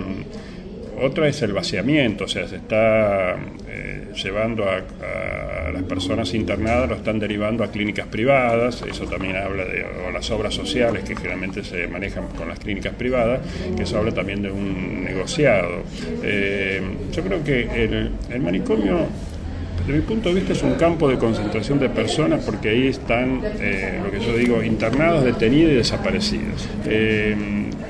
[1.01, 4.82] otra es el vaciamiento, o sea, se está eh, llevando a,
[5.71, 10.53] las personas internadas, lo están derivando a clínicas privadas, eso también habla de las obras
[10.53, 13.41] sociales que generalmente se manejan con las clínicas privadas,
[13.77, 15.84] que eso habla también de un negociado.
[17.12, 19.08] Yo creo que el manicomio
[19.89, 23.41] desde mi punto de vista es un campo de concentración de personas porque ahí están,
[23.60, 26.69] eh, lo que yo digo, internados, detenidos y desaparecidos.
[26.86, 27.36] Eh,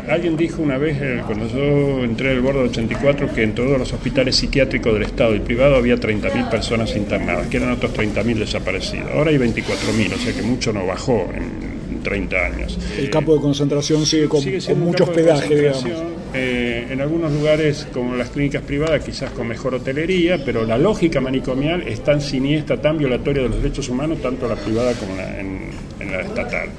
[0.07, 3.91] alguien dijo una vez, eh, cuando yo entré al bordo 84, que en todos los
[3.91, 9.11] hospitales psiquiátricos del Estado y privado había 30.000 personas internadas, que eran otros 30.000 desaparecidos.
[9.11, 12.79] Ahora hay 24.000, o sea que mucho no bajó en 30 años.
[12.97, 16.18] El campo de concentración sigue con, Sigue con mucho de hospedaje, digamos.
[16.33, 21.19] Eh, en algunos lugares, como las clínicas privadas, quizás con mejor hotelería, pero la lógica
[21.19, 25.39] manicomial es tan siniestra, tan violatoria de los derechos humanos, tanto la privada como la-
[25.39, 25.59] en,
[25.99, 26.69] en la estatal.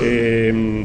[0.00, 0.84] Eh,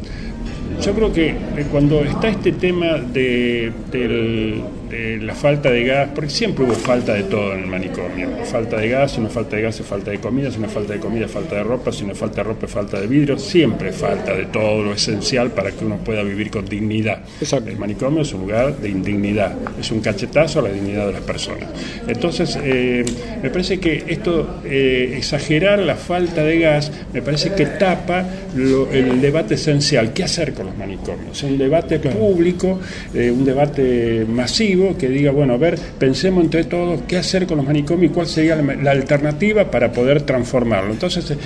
[0.82, 1.36] yo creo que eh,
[1.70, 7.24] cuando está este tema de, del- la falta de gas, porque siempre hubo falta de
[7.24, 10.18] todo en el manicomio, falta de gas, si no falta de gas es falta de
[10.18, 12.66] comida, si no falta de comida es falta de ropa, si no falta de ropa
[12.66, 16.50] es falta de vidrio, siempre falta de todo lo esencial para que uno pueda vivir
[16.50, 17.20] con dignidad.
[17.66, 21.22] El manicomio es un lugar de indignidad, es un cachetazo a la dignidad de las
[21.22, 21.68] personas.
[22.06, 23.04] Entonces, eh,
[23.42, 28.90] me parece que esto, eh, exagerar la falta de gas, me parece que tapa lo-
[28.92, 31.42] el debate esencial, ¿qué hacer con los manicomios?
[31.42, 32.78] Un debate público,
[33.14, 37.58] eh, un debate masivo que diga, bueno, a ver, pensemos entre todos qué hacer con
[37.58, 40.92] los manicomios y cuál sería la, alternativa para poder transformarlo.
[40.92, 41.36] Entonces, eh,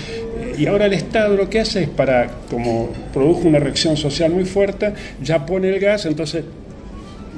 [0.59, 4.45] y ahora el Estado lo que hace es para, como produjo una reacción social muy
[4.45, 6.45] fuerte, ya pone el gas, entonces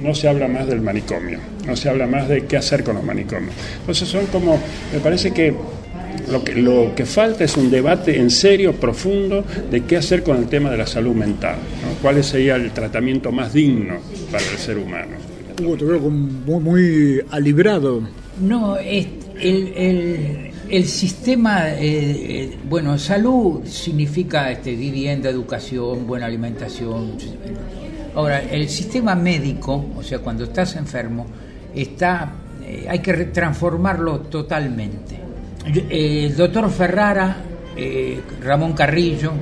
[0.00, 3.05] no se habla más del manicomio, no se habla más de qué hacer con los
[3.05, 3.55] manicomios.
[3.81, 4.59] Entonces son como,
[4.92, 5.55] me parece que
[6.31, 10.38] lo que, lo que falta es un debate en serio, profundo, de qué hacer con
[10.38, 11.57] el tema de la salud mental,
[12.00, 13.98] cuál sería el tratamiento más digno
[14.31, 15.32] para el ser humano.
[15.62, 18.03] Hugo, te muy, muy alibrado.
[18.40, 19.07] No, es-
[19.40, 27.12] el, sistema, eh, eh, bueno, salud significa este, vivienda, educación, buena alimentación.
[28.14, 31.27] Ahora, el sistema médico, o sea, cuando estás enfermo,
[31.75, 32.33] está,
[32.64, 35.16] eh, hay que transformarlo totalmente.
[35.90, 37.37] El doctor Ferrara,
[38.42, 39.33] Ramón Carrillo,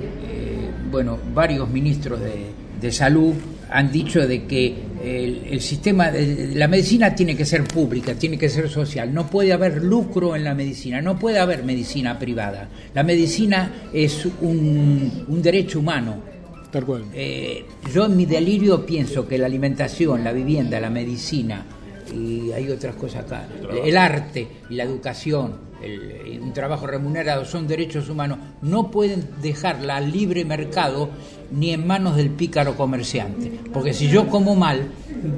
[0.90, 2.46] bueno, varios ministros de,
[2.80, 3.34] de salud
[3.70, 8.38] han dicho de que el, el sistema, de, la medicina tiene que ser pública, tiene
[8.38, 12.68] que ser social, no puede haber lucro en la medicina, no puede haber medicina privada.
[12.94, 16.30] La medicina es un, un derecho humano.
[16.70, 17.06] Tal cual.
[17.12, 21.66] Eh, yo en mi delirio pienso que la alimentación, la vivienda, la medicina
[22.12, 23.46] y hay otras cosas acá,
[23.84, 29.96] el arte y la educación, el- un trabajo remunerado son derechos humanos, no pueden dejarla
[29.96, 31.10] al libre mercado
[31.52, 34.88] ni en manos del pícaro comerciante, porque si yo como mal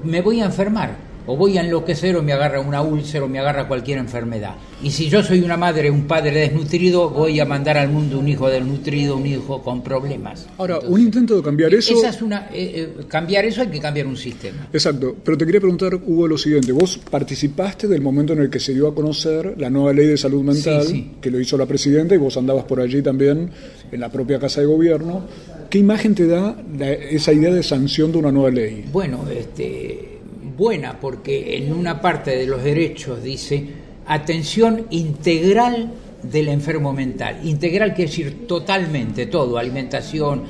[0.04, 1.12] me voy a enfermar.
[1.26, 4.54] O voy a enloquecer o me agarra una úlcera o me agarra cualquier enfermedad.
[4.82, 8.26] Y si yo soy una madre, un padre desnutrido, voy a mandar al mundo un
[8.26, 10.48] hijo desnutrido, un hijo con problemas.
[10.58, 11.94] Ahora, un intento de cambiar eso.
[11.94, 14.66] Esa es una, eh, eh, cambiar eso hay que cambiar un sistema.
[14.72, 16.72] Exacto, pero te quería preguntar, Hugo, lo siguiente.
[16.72, 20.16] Vos participaste del momento en el que se dio a conocer la nueva ley de
[20.16, 21.11] salud mental, Sí, sí.
[21.20, 23.48] que lo hizo la presidenta, y vos andabas por allí también,
[23.92, 25.24] en la propia Casa de Gobierno.
[25.70, 28.85] ¿Qué imagen te da la- esa idea de sanción de una nueva ley?
[28.92, 30.12] Bueno, este,
[30.57, 33.67] buena, porque en una parte de los derechos dice
[34.07, 35.90] atención integral
[36.23, 37.40] del enfermo mental.
[37.44, 40.44] Integral quiere decir totalmente todo, alimentación,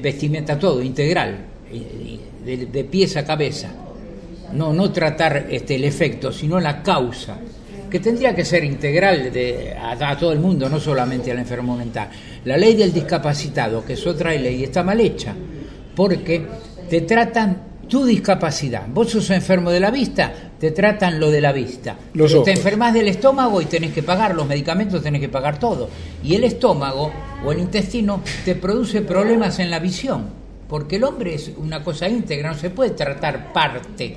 [0.00, 1.36] vestimenta, todo, integral,
[2.44, 3.72] de, de pies a cabeza.
[4.52, 7.38] No, no tratar este, el efecto, sino la causa,
[7.90, 11.76] que tendría que ser integral de, a, a todo el mundo, no solamente al enfermo
[11.76, 12.10] mental.
[12.44, 15.34] La ley del discapacitado, que es otra ley, está mal hecha,
[15.94, 16.42] porque
[16.88, 18.86] te tratan tu discapacidad.
[18.88, 21.94] Vos sos enfermo de la vista, te tratan lo de la vista.
[22.14, 25.58] Los Pero te enfermas del estómago y tenés que pagar los medicamentos, tenés que pagar
[25.58, 25.90] todo.
[26.24, 27.12] Y el estómago
[27.44, 30.24] o el intestino te produce problemas en la visión,
[30.70, 34.16] porque el hombre es una cosa íntegra, no se puede tratar parte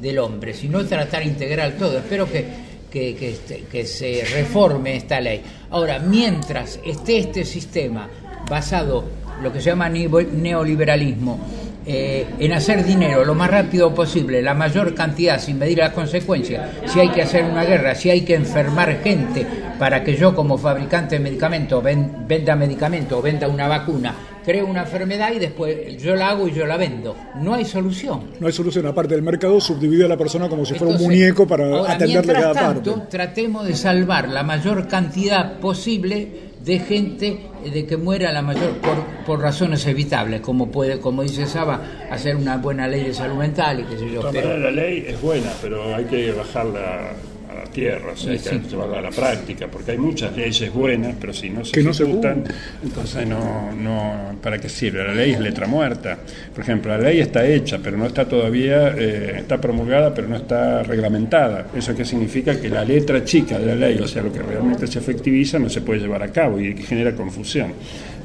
[0.00, 1.98] del hombre, sino tratar integral todo.
[1.98, 2.42] Espero que,
[2.90, 5.42] que, que este- que se reforme esta ley.
[5.68, 8.08] Ahora, mientras esté este sistema
[8.48, 9.04] basado,
[9.42, 11.38] lo que se llama neoliberalismo,
[11.86, 16.68] eh, en hacer dinero lo más rápido posible, la mayor cantidad sin medir las consecuencias,
[16.86, 19.46] si hay que hacer una guerra, si hay que enfermar gente
[19.78, 24.14] para que yo como fabricante de medicamentos ven- venda medicamentos o venda una vacuna,
[24.44, 27.16] creo una enfermedad y después yo la hago y yo la vendo.
[27.40, 28.24] No hay solución.
[28.40, 28.86] No hay solución.
[28.86, 32.32] Aparte del mercado, subdivide a la persona como si fuera un muñeco para ahora, atenderle
[32.34, 33.06] mientras cada tanto, parte.
[33.10, 38.96] tratemos de salvar la mayor cantidad posible de gente de que muera la mayor por,
[39.24, 41.80] por razones evitables, como puede, como dice Saba,
[42.10, 44.22] hacer una buena ley de salud mental y qué sé yo.
[44.32, 47.12] Pero, la ley es buena, pero hay que bajarla
[47.50, 48.60] a la tierra, o sea, hay que sí.
[48.70, 51.92] llevarla a la práctica, porque hay muchas leyes buenas, pero si no se Que no
[51.92, 52.44] se ejecutan,
[52.82, 55.04] entonces no, no, ¿para qué sirve?
[55.04, 56.18] La ley es letra muerta.
[56.54, 60.36] Por ejemplo, la ley está hecha, pero no está todavía, eh, está promulgada, pero no
[60.36, 61.66] está reglamentada.
[61.74, 62.60] ¿Eso qué significa?
[62.60, 65.68] Que la letra chica de la ley, o sea, lo que realmente se efectiviza, no
[65.68, 67.72] se puede llevar a cabo y genera confusión.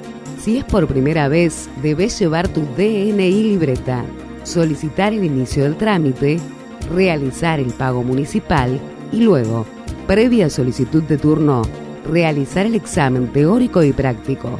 [0.42, 4.04] Si es por primera vez, debes llevar tu DNI libreta,
[4.42, 6.40] solicitar el inicio del trámite,
[6.92, 8.80] realizar el pago municipal
[9.12, 9.64] y luego,
[10.08, 11.62] previa solicitud de turno,
[12.10, 14.58] realizar el examen teórico y práctico.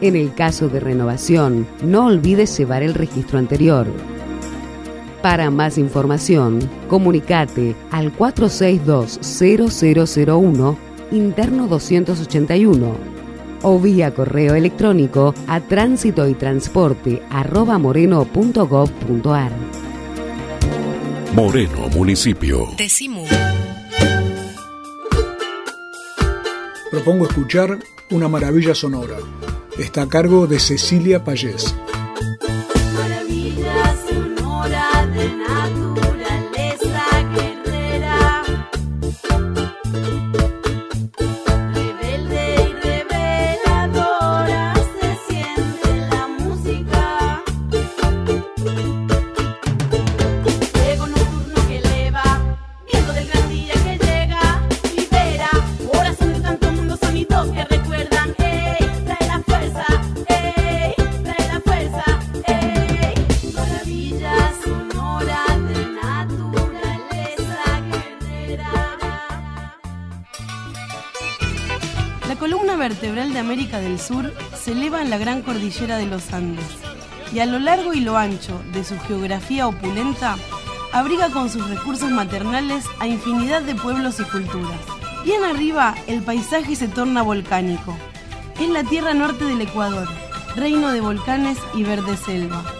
[0.00, 3.86] En el caso de renovación, no olvides llevar el registro anterior.
[5.22, 10.76] Para más información, comunicate al 462-0001,
[11.12, 13.19] interno 281,
[13.62, 19.52] o vía correo electrónico a tránsito y transporte arroba moreno.gov.ar.
[21.34, 22.68] Moreno Municipio.
[22.76, 23.24] Decimu.
[26.90, 27.78] Propongo escuchar
[28.10, 29.16] Una maravilla sonora.
[29.78, 31.74] Está a cargo de Cecilia Payés.
[72.28, 76.32] La columna vertebral de América del Sur se eleva en la gran cordillera de los
[76.32, 76.64] Andes
[77.34, 80.36] y a lo largo y lo ancho de su geografía opulenta
[80.92, 84.80] abriga con sus recursos maternales a infinidad de pueblos y culturas.
[85.24, 87.96] Bien arriba el paisaje se torna volcánico.
[88.58, 90.08] Es la tierra norte del Ecuador,
[90.56, 92.79] reino de volcanes y verde selva.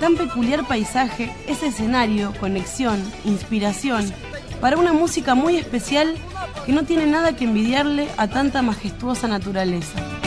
[0.00, 4.10] Tan peculiar paisaje es escenario, conexión, inspiración
[4.58, 6.16] para una música muy especial
[6.64, 10.19] que no tiene nada que envidiarle a tanta majestuosa naturaleza.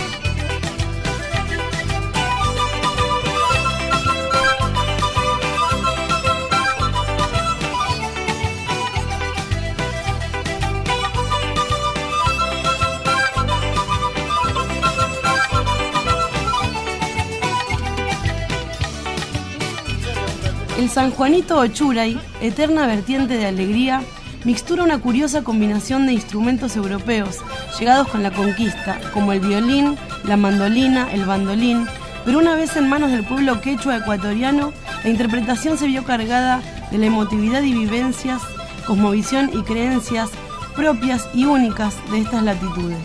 [20.94, 24.04] San Juanito Ochuray, eterna vertiente de alegría,
[24.44, 27.40] mixtura una curiosa combinación de instrumentos europeos
[27.80, 31.88] llegados con la conquista, como el violín, la mandolina, el bandolín,
[32.26, 34.72] pero una vez en manos del pueblo quechua ecuatoriano,
[35.04, 38.44] la interpretación se vio cargada de la emotividad y vivencias,
[38.86, 40.30] cosmovisión y creencias
[40.76, 43.00] propias y únicas de estas latitudes.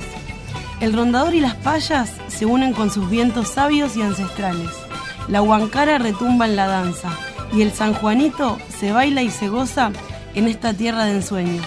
[0.80, 4.72] El rondador y las payas se unen con sus vientos sabios y ancestrales.
[5.28, 7.09] La huancara retumba en la danza
[7.53, 9.92] y el San Juanito se baila y se goza
[10.34, 11.66] en esta tierra de ensueños.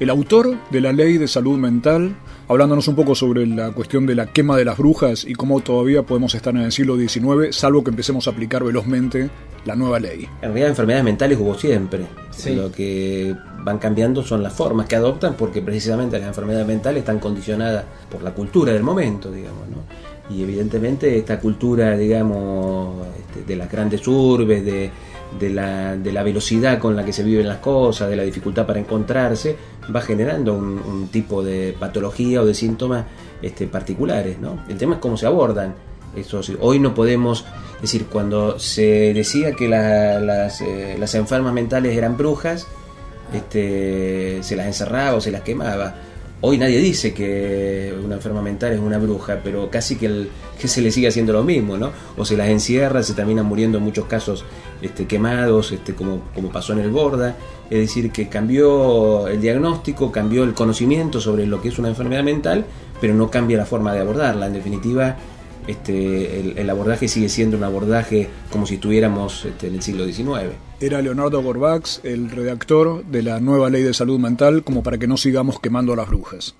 [0.00, 2.16] el autor de la Ley de Salud Mental,
[2.48, 6.02] hablándonos un poco sobre la cuestión de la quema de las brujas y cómo todavía
[6.02, 9.30] podemos estar en el siglo XIX, salvo que empecemos a aplicar velozmente
[9.66, 10.24] la nueva ley.
[10.36, 12.06] En realidad enfermedades mentales hubo siempre.
[12.54, 17.18] Lo que van cambiando son las formas que adoptan porque precisamente las enfermedades mentales están
[17.18, 20.34] condicionadas por la cultura del momento, digamos, ¿no?
[20.34, 24.90] Y evidentemente esta cultura, digamos, este, de las grandes urbes, de,
[25.38, 28.66] de la, de la velocidad con la que se viven las cosas, de la dificultad
[28.66, 29.56] para encontrarse,
[29.94, 33.04] va generando un, un tipo de patología o de síntomas
[33.40, 34.64] este, particulares, ¿no?
[34.68, 35.74] El tema es cómo se abordan.
[36.14, 37.44] Eso sí, hoy no podemos
[37.76, 42.66] es decir, cuando se decía que la- las, eh, las enfermas mentales eran brujas,
[43.32, 45.94] este, se las encerraba o se las quemaba.
[46.42, 50.28] Hoy nadie dice que una enferma mental es una bruja, pero casi que, el-
[50.60, 51.90] que se le sigue haciendo lo mismo, ¿no?
[52.16, 54.44] O se las encierra, se terminan muriendo en muchos casos
[54.82, 57.36] este, quemados, este, como, como pasó en el Borda.
[57.70, 62.22] Es decir, que cambió el diagnóstico, cambió el conocimiento sobre lo que es una enfermedad
[62.22, 62.66] mental,
[63.00, 64.46] pero no cambia la forma de abordarla.
[64.46, 65.16] En definitiva,
[65.66, 70.54] este, el, abordaje sigue siendo un abordaje como si estuviéramos este, en el siglo XIX.
[70.80, 75.06] Era Leonardo Gorbax, el redactor de la nueva ley de salud mental, como para que
[75.06, 76.54] no sigamos quemando a las brujas.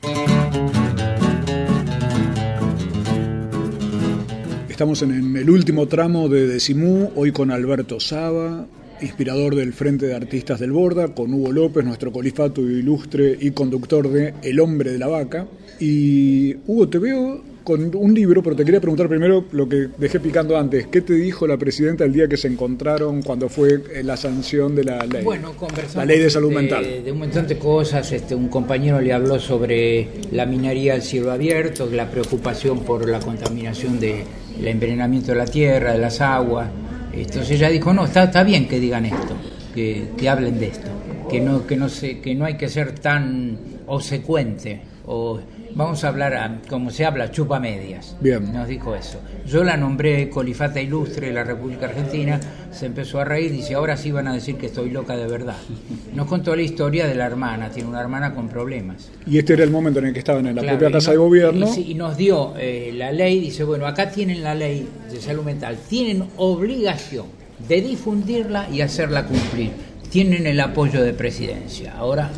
[4.68, 8.66] Estamos en, en el último tramo de Decimú, hoy con Alberto Saba,
[9.00, 14.09] inspirador del Frente de Artistas del Borda, con Hugo López, nuestro colifato ilustre y conductor
[14.09, 15.46] de El Hombre de la Vaca.
[15.78, 20.20] Y Hugo, te veo con un libro, pero te quería preguntar primero lo que dejé
[20.20, 20.86] picando antes.
[20.86, 24.76] ¿Qué te dijo la presidenta el día que se encontraron cuando fue eh, la sanción
[24.76, 25.24] de la ley?
[25.24, 26.84] Bueno, conversamos La ley de salud de, mental.
[27.04, 28.12] de un montón de cosas.
[28.12, 33.18] Este, un compañero le habló sobre la minería al cielo abierto, la preocupación por la
[33.18, 34.24] contaminación del
[34.64, 36.70] envenenamiento de la tierra, de las aguas.
[37.12, 39.34] Entonces ella dijo, no, está, está bien que digan esto,
[39.74, 40.88] que, que hablen de esto,
[41.28, 43.58] que no, que, no se, que no hay que ser tan
[43.88, 45.40] obsecuente o
[45.77, 48.16] vamos a hablar a- como se habla, chupa medias.
[48.20, 48.53] Bien.
[48.53, 49.20] Nos dijo eso.
[49.47, 52.41] Yo la nombré colifata ilustre de la República Argentina,
[52.72, 55.57] se empezó a reír, dice, ahora sí van a decir que estoy loca de verdad.
[56.14, 59.11] Nos contó la historia de la hermana, tiene una hermana con problemas.
[59.27, 61.07] Y este era el momento en el que estaban en la Claro, propia y Casa
[61.09, 61.66] no- de Gobierno.
[61.77, 65.45] Y, y nos dio eh, la ley, dice, bueno, acá tienen la ley de salud
[65.45, 67.27] mental, tienen obligación
[67.68, 69.70] de difundirla y hacerla cumplir.
[70.11, 71.93] Tienen el apoyo de presidencia.
[71.97, 72.31] Ahora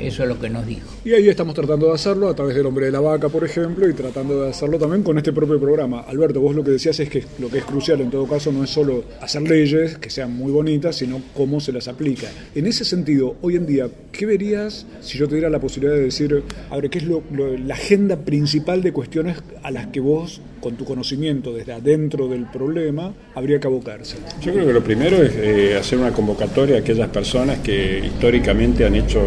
[0.00, 0.86] Eso es lo que nos dijo.
[1.04, 3.88] Y ahí estamos tratando de hacerlo a través del hombre de la vaca, por ejemplo,
[3.88, 6.00] y tratando de hacerlo también con este propio programa.
[6.00, 8.64] Alberto, vos lo que decías es que lo que es crucial en todo caso no
[8.64, 12.28] es solo hacer leyes que sean muy bonitas, sino cómo se las aplica.
[12.54, 16.04] En ese sentido, hoy en día, ¿qué verías si yo te diera la posibilidad de
[16.04, 17.22] decir, a ver, qué es lo-
[17.64, 22.44] la agenda principal de cuestiones a las que vos, con tu conocimiento desde adentro del
[22.46, 24.16] problema, habría que abocarse?
[24.42, 28.84] Yo creo que lo primero es eh, hacer una convocatoria a aquellas personas que históricamente
[28.84, 29.20] han hecho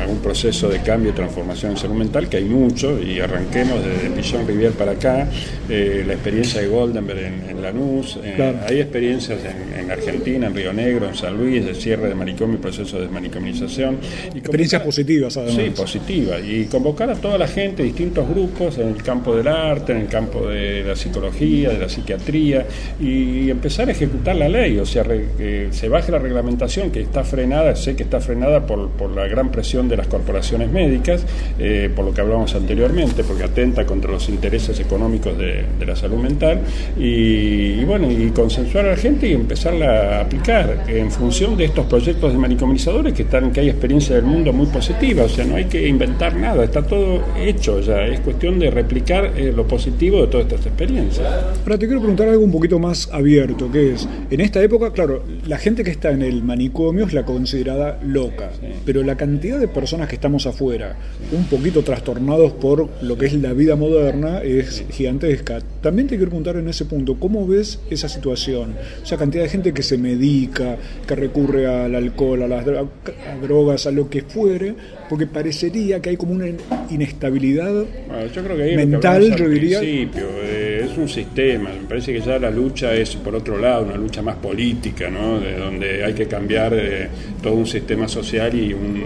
[0.00, 4.10] algún proceso de cambio y transformación en salud mental, que hay mucho, y arranquemos desde
[4.10, 5.28] Pillon Rivier para acá,
[5.70, 8.58] eh, la experiencia de Goldenberg en, en Lanús, eh, Claro.
[8.66, 12.56] hay experiencias en, en Argentina, en Río Negro, en San Luis, de cierre de manicomio
[12.56, 13.98] y proceso de desmanicomización.
[14.34, 15.54] Y Experiencias positivas, además.
[15.64, 16.40] Sí, positiva.
[16.40, 20.08] Y convocar a toda la gente, distintos grupos, en el campo del arte, en el
[20.08, 22.66] campo de la psicología, de la psiquiatría,
[23.00, 24.78] y empezar a ejecutar la ley.
[24.78, 28.90] O sea, que se baje la reglamentación que está frenada, sé que está frenada por,
[28.90, 31.24] por la gran presión de las corporaciones médicas,
[31.58, 35.96] eh, por lo que hablábamos anteriormente, porque atenta contra los intereses económicos de, de la
[35.96, 36.60] salud mental.
[36.98, 41.86] Y, bueno, y consensuar a la gente y empezarla a aplicar en función de estos
[41.86, 45.56] proyectos de manicomizadores que están, que hay experiencia del mundo muy positiva, o sea, no
[45.56, 50.20] hay que inventar nada, está todo hecho ya, es cuestión de replicar eh, lo positivo
[50.20, 51.26] de todas estas experiencias.
[51.62, 55.22] Ahora te quiero preguntar algo un poquito más abierto, que es, en esta época, claro,
[55.46, 58.50] la gente que está en el manicomio es la considerada loca,
[58.84, 60.96] pero la cantidad de personas que estamos afuera,
[61.32, 65.60] un poquito trastornados por lo que es la vida moderna, es gigantesca.
[65.80, 68.74] También te quiero preguntar en ese punto, ¿cómo ves esa situación?
[69.02, 70.76] O sea, cantidad de gente que se medica,
[71.06, 74.74] que recurre al alcohol, a las a drogas, a lo que fuere,
[75.08, 76.46] porque parecería que hay como una
[76.90, 77.72] inestabilidad
[78.08, 79.78] Bueno, yo creo que ahí es lo que mental, hablamos yo diría.
[79.80, 83.84] principio, eh, es un sistema, me parece que ya la lucha es por otro lado,
[83.84, 85.38] una lucha más política, ¿no?
[85.40, 87.08] de donde hay que cambiar eh,
[87.42, 89.02] todo un sistema social y un-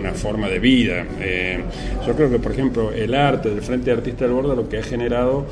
[0.00, 1.04] una forma de vida.
[1.20, 1.58] Eh,
[2.06, 4.78] yo creo que, por ejemplo, el arte del Frente de Artistas del Borda lo que
[4.78, 5.46] ha generado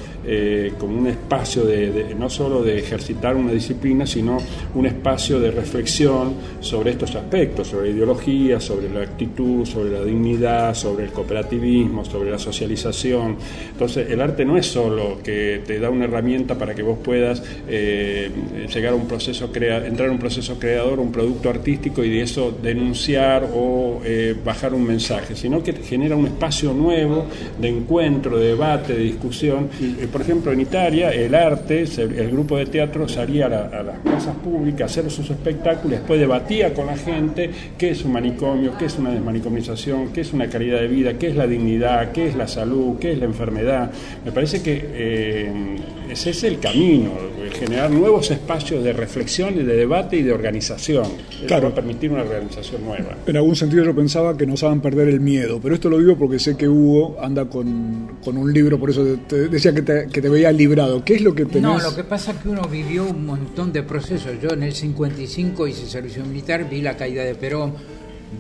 [0.78, 4.39] como un espacio de, de- no solo de ejercitar una disciplina, sino
[4.74, 10.74] un espacio de reflexión sobre estos aspectos, sobre ideología, sobre la actitud, sobre la dignidad,
[10.74, 13.37] sobre el cooperativismo, sobre la socialización.
[13.72, 17.43] Entonces, el arte no es solo que te da una herramienta para que vos puedas
[17.68, 18.31] eh,
[18.72, 22.22] llegar a un proceso, crea entrar a un proceso creador, un producto artístico y de
[22.22, 27.27] eso denunciar o eh, bajar un mensaje, sino que genera un espacio nuevo
[27.61, 29.68] de encuentro, de debate, de discusión.
[29.79, 34.37] Eh, por ejemplo, en Italia, el arte, el grupo de teatro salía a las plazas
[34.37, 38.87] públicas a hacer sus espectáculos, después debatía con la gente qué es un manicomio, qué
[38.87, 39.65] es una desmanicomización,
[40.12, 43.12] qué es una calidad de vida, qué es la dignidad, qué es la salud, qué
[43.12, 43.90] es la enfermedad.
[44.24, 45.76] Me parece que eh,
[46.10, 47.10] ese es el camino,
[47.42, 51.04] el generar nuevos espacios de reflexión y de debate y de organización.
[51.04, 51.64] Eso Claro.
[51.64, 53.16] va a permitir una organización nueva.
[53.26, 56.16] En algún sentido yo pensaba que nos hagan perder el miedo, pero esto lo digo
[56.16, 60.06] porque sé que Hugo anda con, con un libro, por eso te decía que te,
[60.06, 61.04] que te veía librado.
[61.04, 61.62] ¿Qué es lo que tenés?
[61.62, 64.32] No, lo que pasa es que uno vivió un montón de procesos.
[64.40, 67.74] Yo en el 55 hice servicio militar, vi la caída de Perón,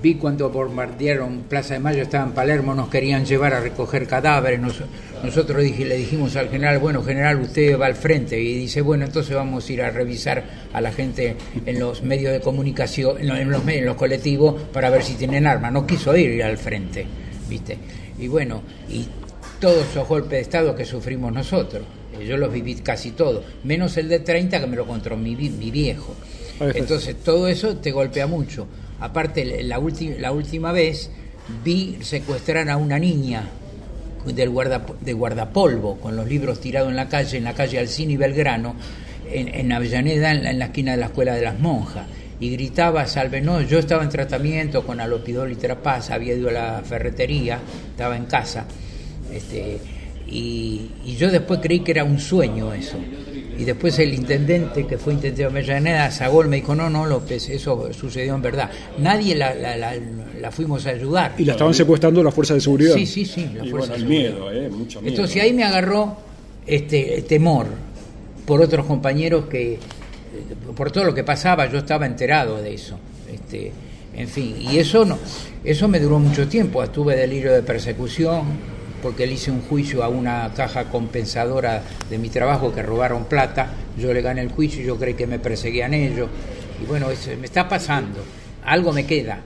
[0.02, 4.60] vi cuando bombardearon Plaza de Mayo, estaba en Palermo, nos querían llevar a recoger cadáveres.
[4.60, 4.82] Nos-
[5.22, 8.40] nosotros dije- le dijimos al general, bueno, general, usted va al frente.
[8.40, 12.32] Y dice, bueno, entonces vamos a ir a revisar a la gente en los medios
[12.32, 15.72] de comunicación, en los, en los medios, en los colectivos, para ver si tienen armas.
[15.72, 17.06] No quiso ir al frente,
[17.48, 17.78] ¿viste?
[18.18, 19.06] Y bueno, y
[19.60, 21.82] todos esos golpes de Estado que sufrimos nosotros.
[22.20, 25.34] Eh, Yo los viví casi todos, menos el de 30 que me lo contó mi,
[25.36, 26.14] mi viejo.
[26.80, 28.66] Entonces todo eso te golpea mucho.
[29.00, 29.78] Aparte, la,
[30.18, 31.10] la última vez
[31.64, 33.48] vi secuestrar a una niña
[34.26, 38.12] del guarda, de guardapolvo con los libros tirados en la calle, en la calle Alcina
[38.12, 38.74] y Belgrano,
[39.30, 42.06] en, en Avellaneda, en la, esquina de la Escuela de las Monjas.
[42.38, 46.52] Y gritaba, salve, no, yo estaba en tratamiento con alopidol y trapaz, había ido a
[46.52, 48.66] la ferretería, estaba en casa.
[49.32, 49.78] Este,
[50.26, 52.98] y yo después creí que era un sueño eso.
[53.58, 57.48] Y después el intendente, que fue intendente de Avellaneda, Sagol, me dijo, no, no, López,
[57.48, 58.70] eso sucedió en verdad.
[58.98, 59.94] Nadie la, la, la-
[60.40, 61.34] la fuimos a ayudar.
[61.38, 62.94] Y la estaban secuestrando las fuerzas de seguridad.
[62.94, 64.64] Sí, sí, sí, la Y fuerza bueno, el miedo, seguridad.
[64.64, 65.10] eh, mucho miedo.
[65.14, 66.16] Entonces ahí me agarró
[66.66, 67.66] este temor
[68.44, 69.78] por otros compañeros que,
[70.76, 72.98] por todo lo que pasaba, yo estaba enterado de eso.
[73.32, 73.72] Este,
[74.14, 75.18] en fin, y eso no,
[75.64, 76.82] eso me duró mucho tiempo.
[76.82, 78.42] Estuve delirio de persecución
[79.06, 81.80] porque le hice un juicio a una caja compensadora
[82.10, 83.68] de mi trabajo que robaron plata.
[83.96, 86.28] Yo le gané el juicio yo creí que me perseguían ellos.
[86.82, 88.18] Y bueno, eso me está pasando.
[88.64, 89.42] Algo me queda.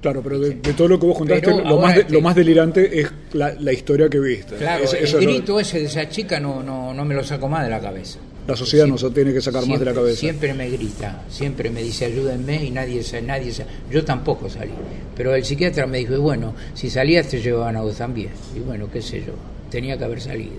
[0.00, 3.00] Claro, pero de, de todo lo que vos contaste, lo, más de- lo más delirante
[3.00, 4.56] es la, la historia que viste.
[4.56, 7.64] Claro, Es- el grito ese de esa chica no, no, no me lo saco más
[7.64, 8.18] de la cabeza.
[8.48, 10.20] la sociedad nos tiene que sacar más de la Siempre- cabeza.
[10.20, 13.52] Siempre me grita, siempre me dice ayúdenme y nadie nadie
[13.90, 14.72] Yo tampoco salí.
[15.14, 18.30] Pero el psiquiatra me dijo, y bueno, si salías te llevaban a vos también.
[18.56, 19.34] Y bueno, qué sé yo,
[19.70, 20.54] tenía que haber salido.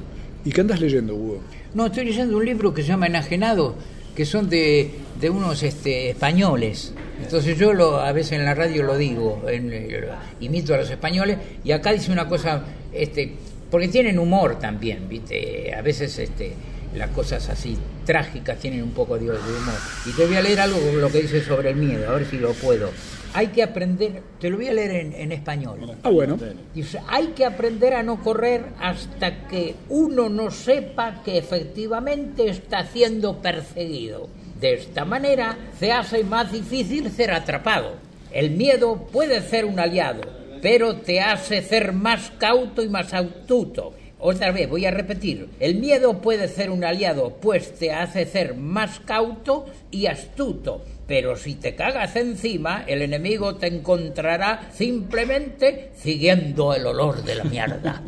[0.45, 1.39] ¿Y qué andas leyendo, Hugo?
[1.73, 3.73] No, estoy leyendo un libro que se llama Enajenado,
[4.15, 6.93] que son de, de unos este, españoles.
[7.23, 10.09] Entonces yo lo, a veces en la radio lo digo, en- eh,
[10.39, 13.35] imito a los españoles, y acá dice una cosa, este,
[13.69, 15.73] porque tienen humor también, ¿viste?
[15.75, 16.53] A veces este,
[16.95, 19.75] las cosas así trágicas tienen un poco de, de humor.
[20.07, 22.37] Y te voy a leer algo lo que dice sobre el miedo, a ver si
[22.37, 22.89] lo puedo.
[23.33, 25.79] Hay que aprender, te lo voy a leer en, en español.
[26.03, 26.37] Ah, bueno.
[26.75, 32.85] Dice, hay que aprender a no correr hasta que uno no sepa que efectivamente está
[32.87, 34.27] siendo perseguido.
[34.61, 37.95] De esta manera se hace más difícil ser atrapado.
[38.31, 40.21] El miedo puede ser un aliado,
[40.61, 43.95] pero te hace ser más cauto y más astuto.
[44.19, 48.53] Otra vez, voy a repetir, el miedo puede ser un aliado, pues te hace ser
[48.53, 50.85] más cauto y astuto.
[51.11, 57.43] Pero si te cagas encima, el enemigo te encontrará simplemente siguiendo el olor de la
[57.43, 58.01] mierda.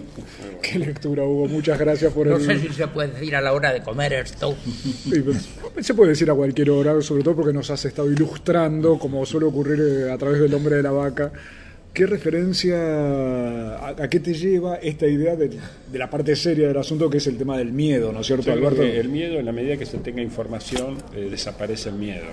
[0.60, 1.46] Qué lectura, Hugo.
[1.46, 2.44] Muchas gracias por No el...
[2.44, 4.56] sé si se puede decir a la hora de comer esto.
[4.64, 5.48] Sí, pues,
[5.86, 9.46] se puede decir a cualquier hora, sobre todo porque nos has estado ilustrando, como suele
[9.46, 11.30] ocurrir eh, a través del hombre de la vaca.
[11.92, 12.76] ¿Qué referencia,
[13.76, 15.50] a, a qué te lleva esta idea de,
[15.90, 18.52] de la parte seria del asunto, que es el tema del miedo, ¿no es cierto,
[18.52, 18.82] Alberto?
[18.82, 22.26] que el miedo, en la medida que se tenga información, eh, desaparece el miedo.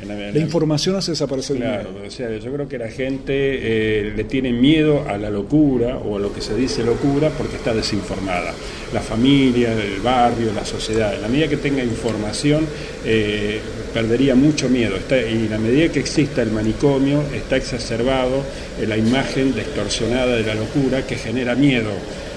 [0.00, 2.06] En la- en La la- información hace desaparecer el Claro, miedo.
[2.06, 6.18] o sea, yo creo que la gente eh, le tiene miedo a la locura o
[6.18, 8.52] a lo que se dice locura porque está desinformada.
[8.92, 11.14] La familia, el barrio, la sociedad.
[11.14, 12.66] En la medida que tenga información,
[13.06, 13.58] eh,
[13.88, 14.96] perdería mucho miedo.
[15.10, 18.42] Y la medida que exista el manicomio, está exacerbado
[18.80, 21.90] eh, la imagen distorsionada de la locura que genera miedo.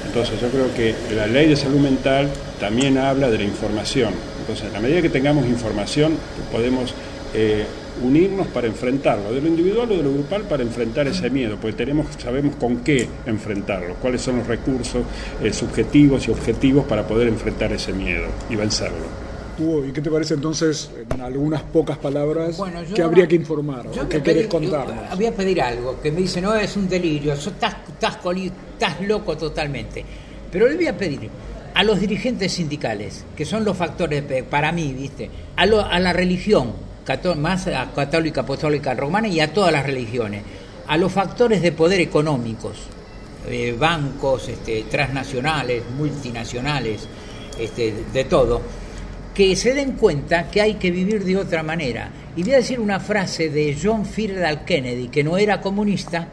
[0.06, 2.30] Entonces yo creo que la ley de salud mental
[2.60, 4.14] también habla de la información.
[4.42, 6.14] Entonces, en la medida que tengamos información,
[6.52, 6.94] podemos
[7.34, 7.64] eh,
[8.04, 11.78] unirnos para enfrentarlo, de lo individual o de lo grupal para enfrentar ese miedo, porque
[11.78, 15.04] tenemos, sabemos con qué enfrentarlo, cuáles son los recursos
[15.44, 19.31] eh, subjetivos y objetivos para poder enfrentar ese miedo y vencerlo.
[19.60, 23.88] ¿Y qué te parece entonces, en algunas pocas palabras, Bueno, que habría que informar?
[23.88, 25.16] O ¿Qué querés contarnos?
[25.16, 29.38] Voy a pedir algo, que me dice, no, es un delirio, estás, estás, estás loco
[29.38, 30.04] totalmente.
[30.52, 31.30] Pero le voy a pedir
[31.74, 35.30] a los dirigentes sindicales, que son los factores, para mí, ¿viste?
[35.56, 36.74] A, lo- a la religión,
[37.06, 40.44] cató- más a católica, apostólica, romana y a todas las religiones,
[40.88, 42.78] a los factores de poder económicos,
[43.48, 47.08] eh, bancos este, transnacionales, multinacionales,
[47.58, 48.62] este, de todo,
[49.34, 52.10] que se den cuenta que hay que vivir de otra manera.
[52.36, 56.28] Y voy a decir una frase de John Fitzgerald Kennedy, que no era comunista,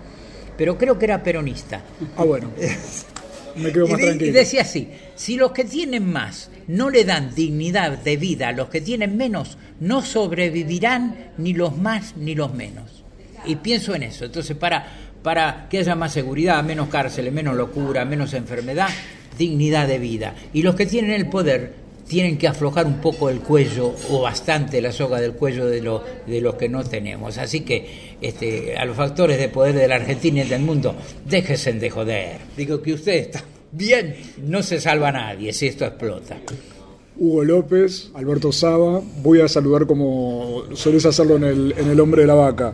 [0.57, 1.83] pero creo que era peronista.
[2.17, 2.51] Ah, bueno.
[3.57, 4.33] Me quedo Y, más y tranquilo.
[4.33, 8.69] decía así, si los que tienen más no le dan dignidad de vida a los
[8.69, 13.05] que tienen menos, no sobrevivirán ni los más ni los menos.
[13.45, 14.27] Y pienso en eso.
[14.27, 14.87] Entonces, para,
[15.23, 18.89] para que haya más seguridad, menos cárceles, menos locura, menos enfermedad,
[19.37, 20.35] dignidad de vida.
[20.53, 21.75] Y los que tienen el poder
[22.09, 26.03] tienen que aflojar un poco el cuello o bastante la soga del cuello de, lo-
[26.27, 27.37] de los que no tenemos.
[27.39, 30.95] Así que este, a los factores de poder de la Argentina y del mundo,
[31.29, 32.39] déjense de joder.
[32.57, 36.39] Digo que usted está bien, no se salva nadie si esto explota.
[37.21, 42.23] Hugo López, Alberto Saba, voy a saludar como solés hacerlo en el, en el Hombre
[42.23, 42.73] de la Vaca.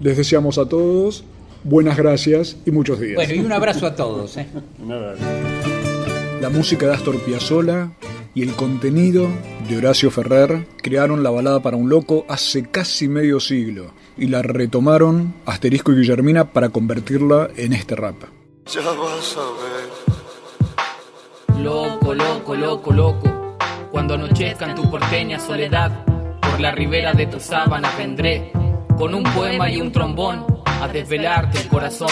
[0.00, 1.24] Les deseamos a todos
[1.64, 3.14] buenas gracias y muchos días.
[3.14, 4.36] Bueno, y un abrazo a todos.
[4.36, 4.46] ¿eh?
[6.40, 7.92] La música de Astor Piazzolla
[8.34, 9.30] y el contenido
[9.66, 14.42] de Horacio Ferrer crearon la balada para un loco hace casi medio siglo y la
[14.42, 18.16] retomaron Asterisco y Guillermina para convertirla en este rap.
[18.66, 19.88] Ya vas a ver.
[21.62, 23.56] Loco, loco, loco, loco.
[23.90, 26.04] Cuando anochezca en tu porteña soledad,
[26.40, 28.52] por la ribera de tus sábanas vendré,
[28.98, 32.10] con un poema y un trombón, a desvelarte el corazón.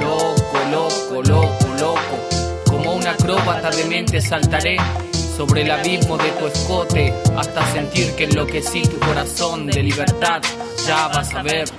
[0.00, 2.51] Loco, loco, loco, loco.
[2.82, 4.76] Como una acróbata de mente saltaré
[5.36, 10.42] sobre el abismo de tu escote, hasta sentir que enloquecí tu corazón de libertad.
[10.84, 11.70] Ya vas a ver.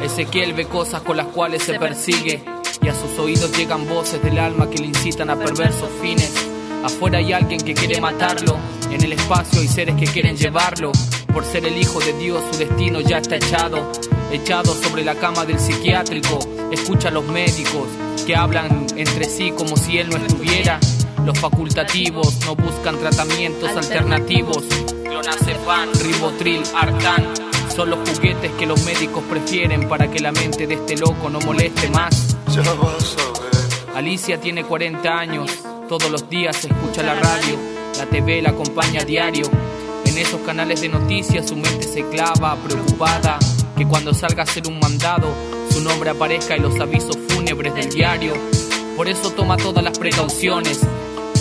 [0.00, 2.44] Ezequiel ve cosas con las cuales se persigue
[2.80, 6.32] y a sus oídos llegan voces del alma que le incitan a perversos fines.
[6.84, 8.56] Afuera hay alguien que quiere matarlo,
[8.92, 10.92] en el espacio hay seres que quieren llevarlo.
[11.34, 13.90] Por ser el hijo de Dios su destino ya está echado,
[14.30, 16.38] echado sobre la cama del psiquiátrico.
[16.70, 17.88] Escucha a los médicos
[18.26, 20.80] que hablan entre sí como si él no estuviera.
[21.24, 24.64] Los facultativos no buscan tratamientos alternativos.
[25.04, 27.24] Clonazepam, ribotril, artán
[27.74, 31.38] Son los juguetes que los médicos prefieren para que la mente de este loco no
[31.40, 32.36] moleste más.
[33.94, 35.50] Alicia tiene 40 años,
[35.88, 37.56] todos los días escucha la radio,
[37.96, 39.46] la TV la acompaña a diario.
[40.04, 43.38] En esos canales de noticias su mente se clava, preocupada,
[43.76, 45.28] que cuando salga a hacer un mandado,
[45.70, 47.15] su nombre aparezca en los avisos
[47.46, 48.34] fúnebres del diario.
[48.96, 50.80] Por eso toma todas las precauciones,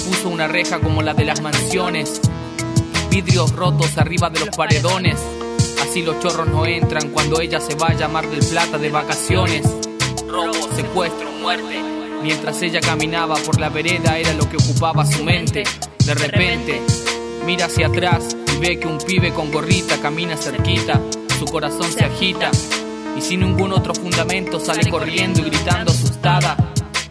[0.07, 2.21] puso una reja como la de las mansiones,
[3.09, 5.19] vidrios rotos arriba de los paredones.
[5.81, 9.65] Así los chorros no entran cuando ella se va a llamar del Plata de vacaciones.
[10.27, 11.81] Robo, secuestro, muerte.
[12.21, 15.63] Mientras ella caminaba por la vereda era lo que ocupaba su mente.
[16.05, 16.81] De repente,
[17.47, 21.01] mira hacia atrás y ve que un pibe con gorrita camina cerquita.
[21.39, 22.51] Su corazón se agita
[23.17, 26.55] y sin ningún otro fundamento sale corriendo y gritando asustada.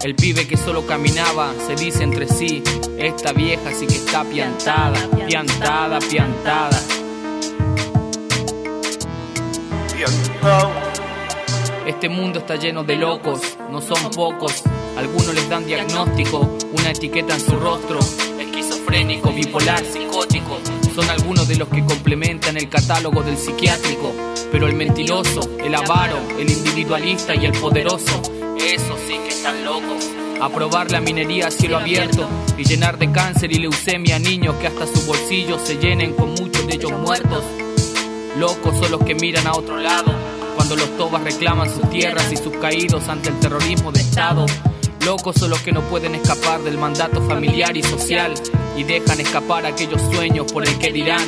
[0.03, 2.63] El pibe que solo caminaba se dice entre sí,
[2.99, 6.79] esta vieja sí que está piantada, piantada, piantada.
[11.87, 14.63] Este mundo está lleno de locos, no son pocos.
[14.97, 17.99] Algunos les dan diagnóstico, una etiqueta en su rostro.
[18.39, 20.59] Esquizofrénico, bipolar, psicótico.
[20.95, 24.13] Son algunos de los que complementan el catálogo del psiquiátrico.
[24.53, 28.23] Pero el mentiroso, el avaro, el individualista y el poderoso,
[28.61, 30.09] esos sí que están locos.
[30.41, 34.69] Aprobar la minería a cielo abierto y llenar de cáncer y leucemia a niños que
[34.69, 37.43] hasta sus bolsillos se llenen con muchos de ellos muertos.
[38.39, 40.13] Locos son los que miran a otro lado
[40.55, 44.47] cuando los tobas reclaman sus tierras y sus caídos ante el terrorismo de Estado.
[45.05, 48.35] Locos son los que no pueden escapar del mandato familiar y social
[48.77, 51.25] y dejan escapar aquellos sueños por el que dirán.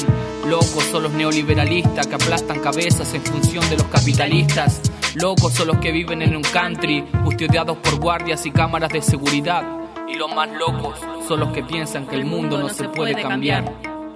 [0.47, 4.81] Locos son los neoliberalistas que aplastan cabezas en función de los capitalistas.
[5.15, 9.65] Locos son los que viven en un country custodiados por guardias y cámaras de seguridad.
[10.09, 13.65] Y los más locos son los que piensan que el mundo no se puede cambiar.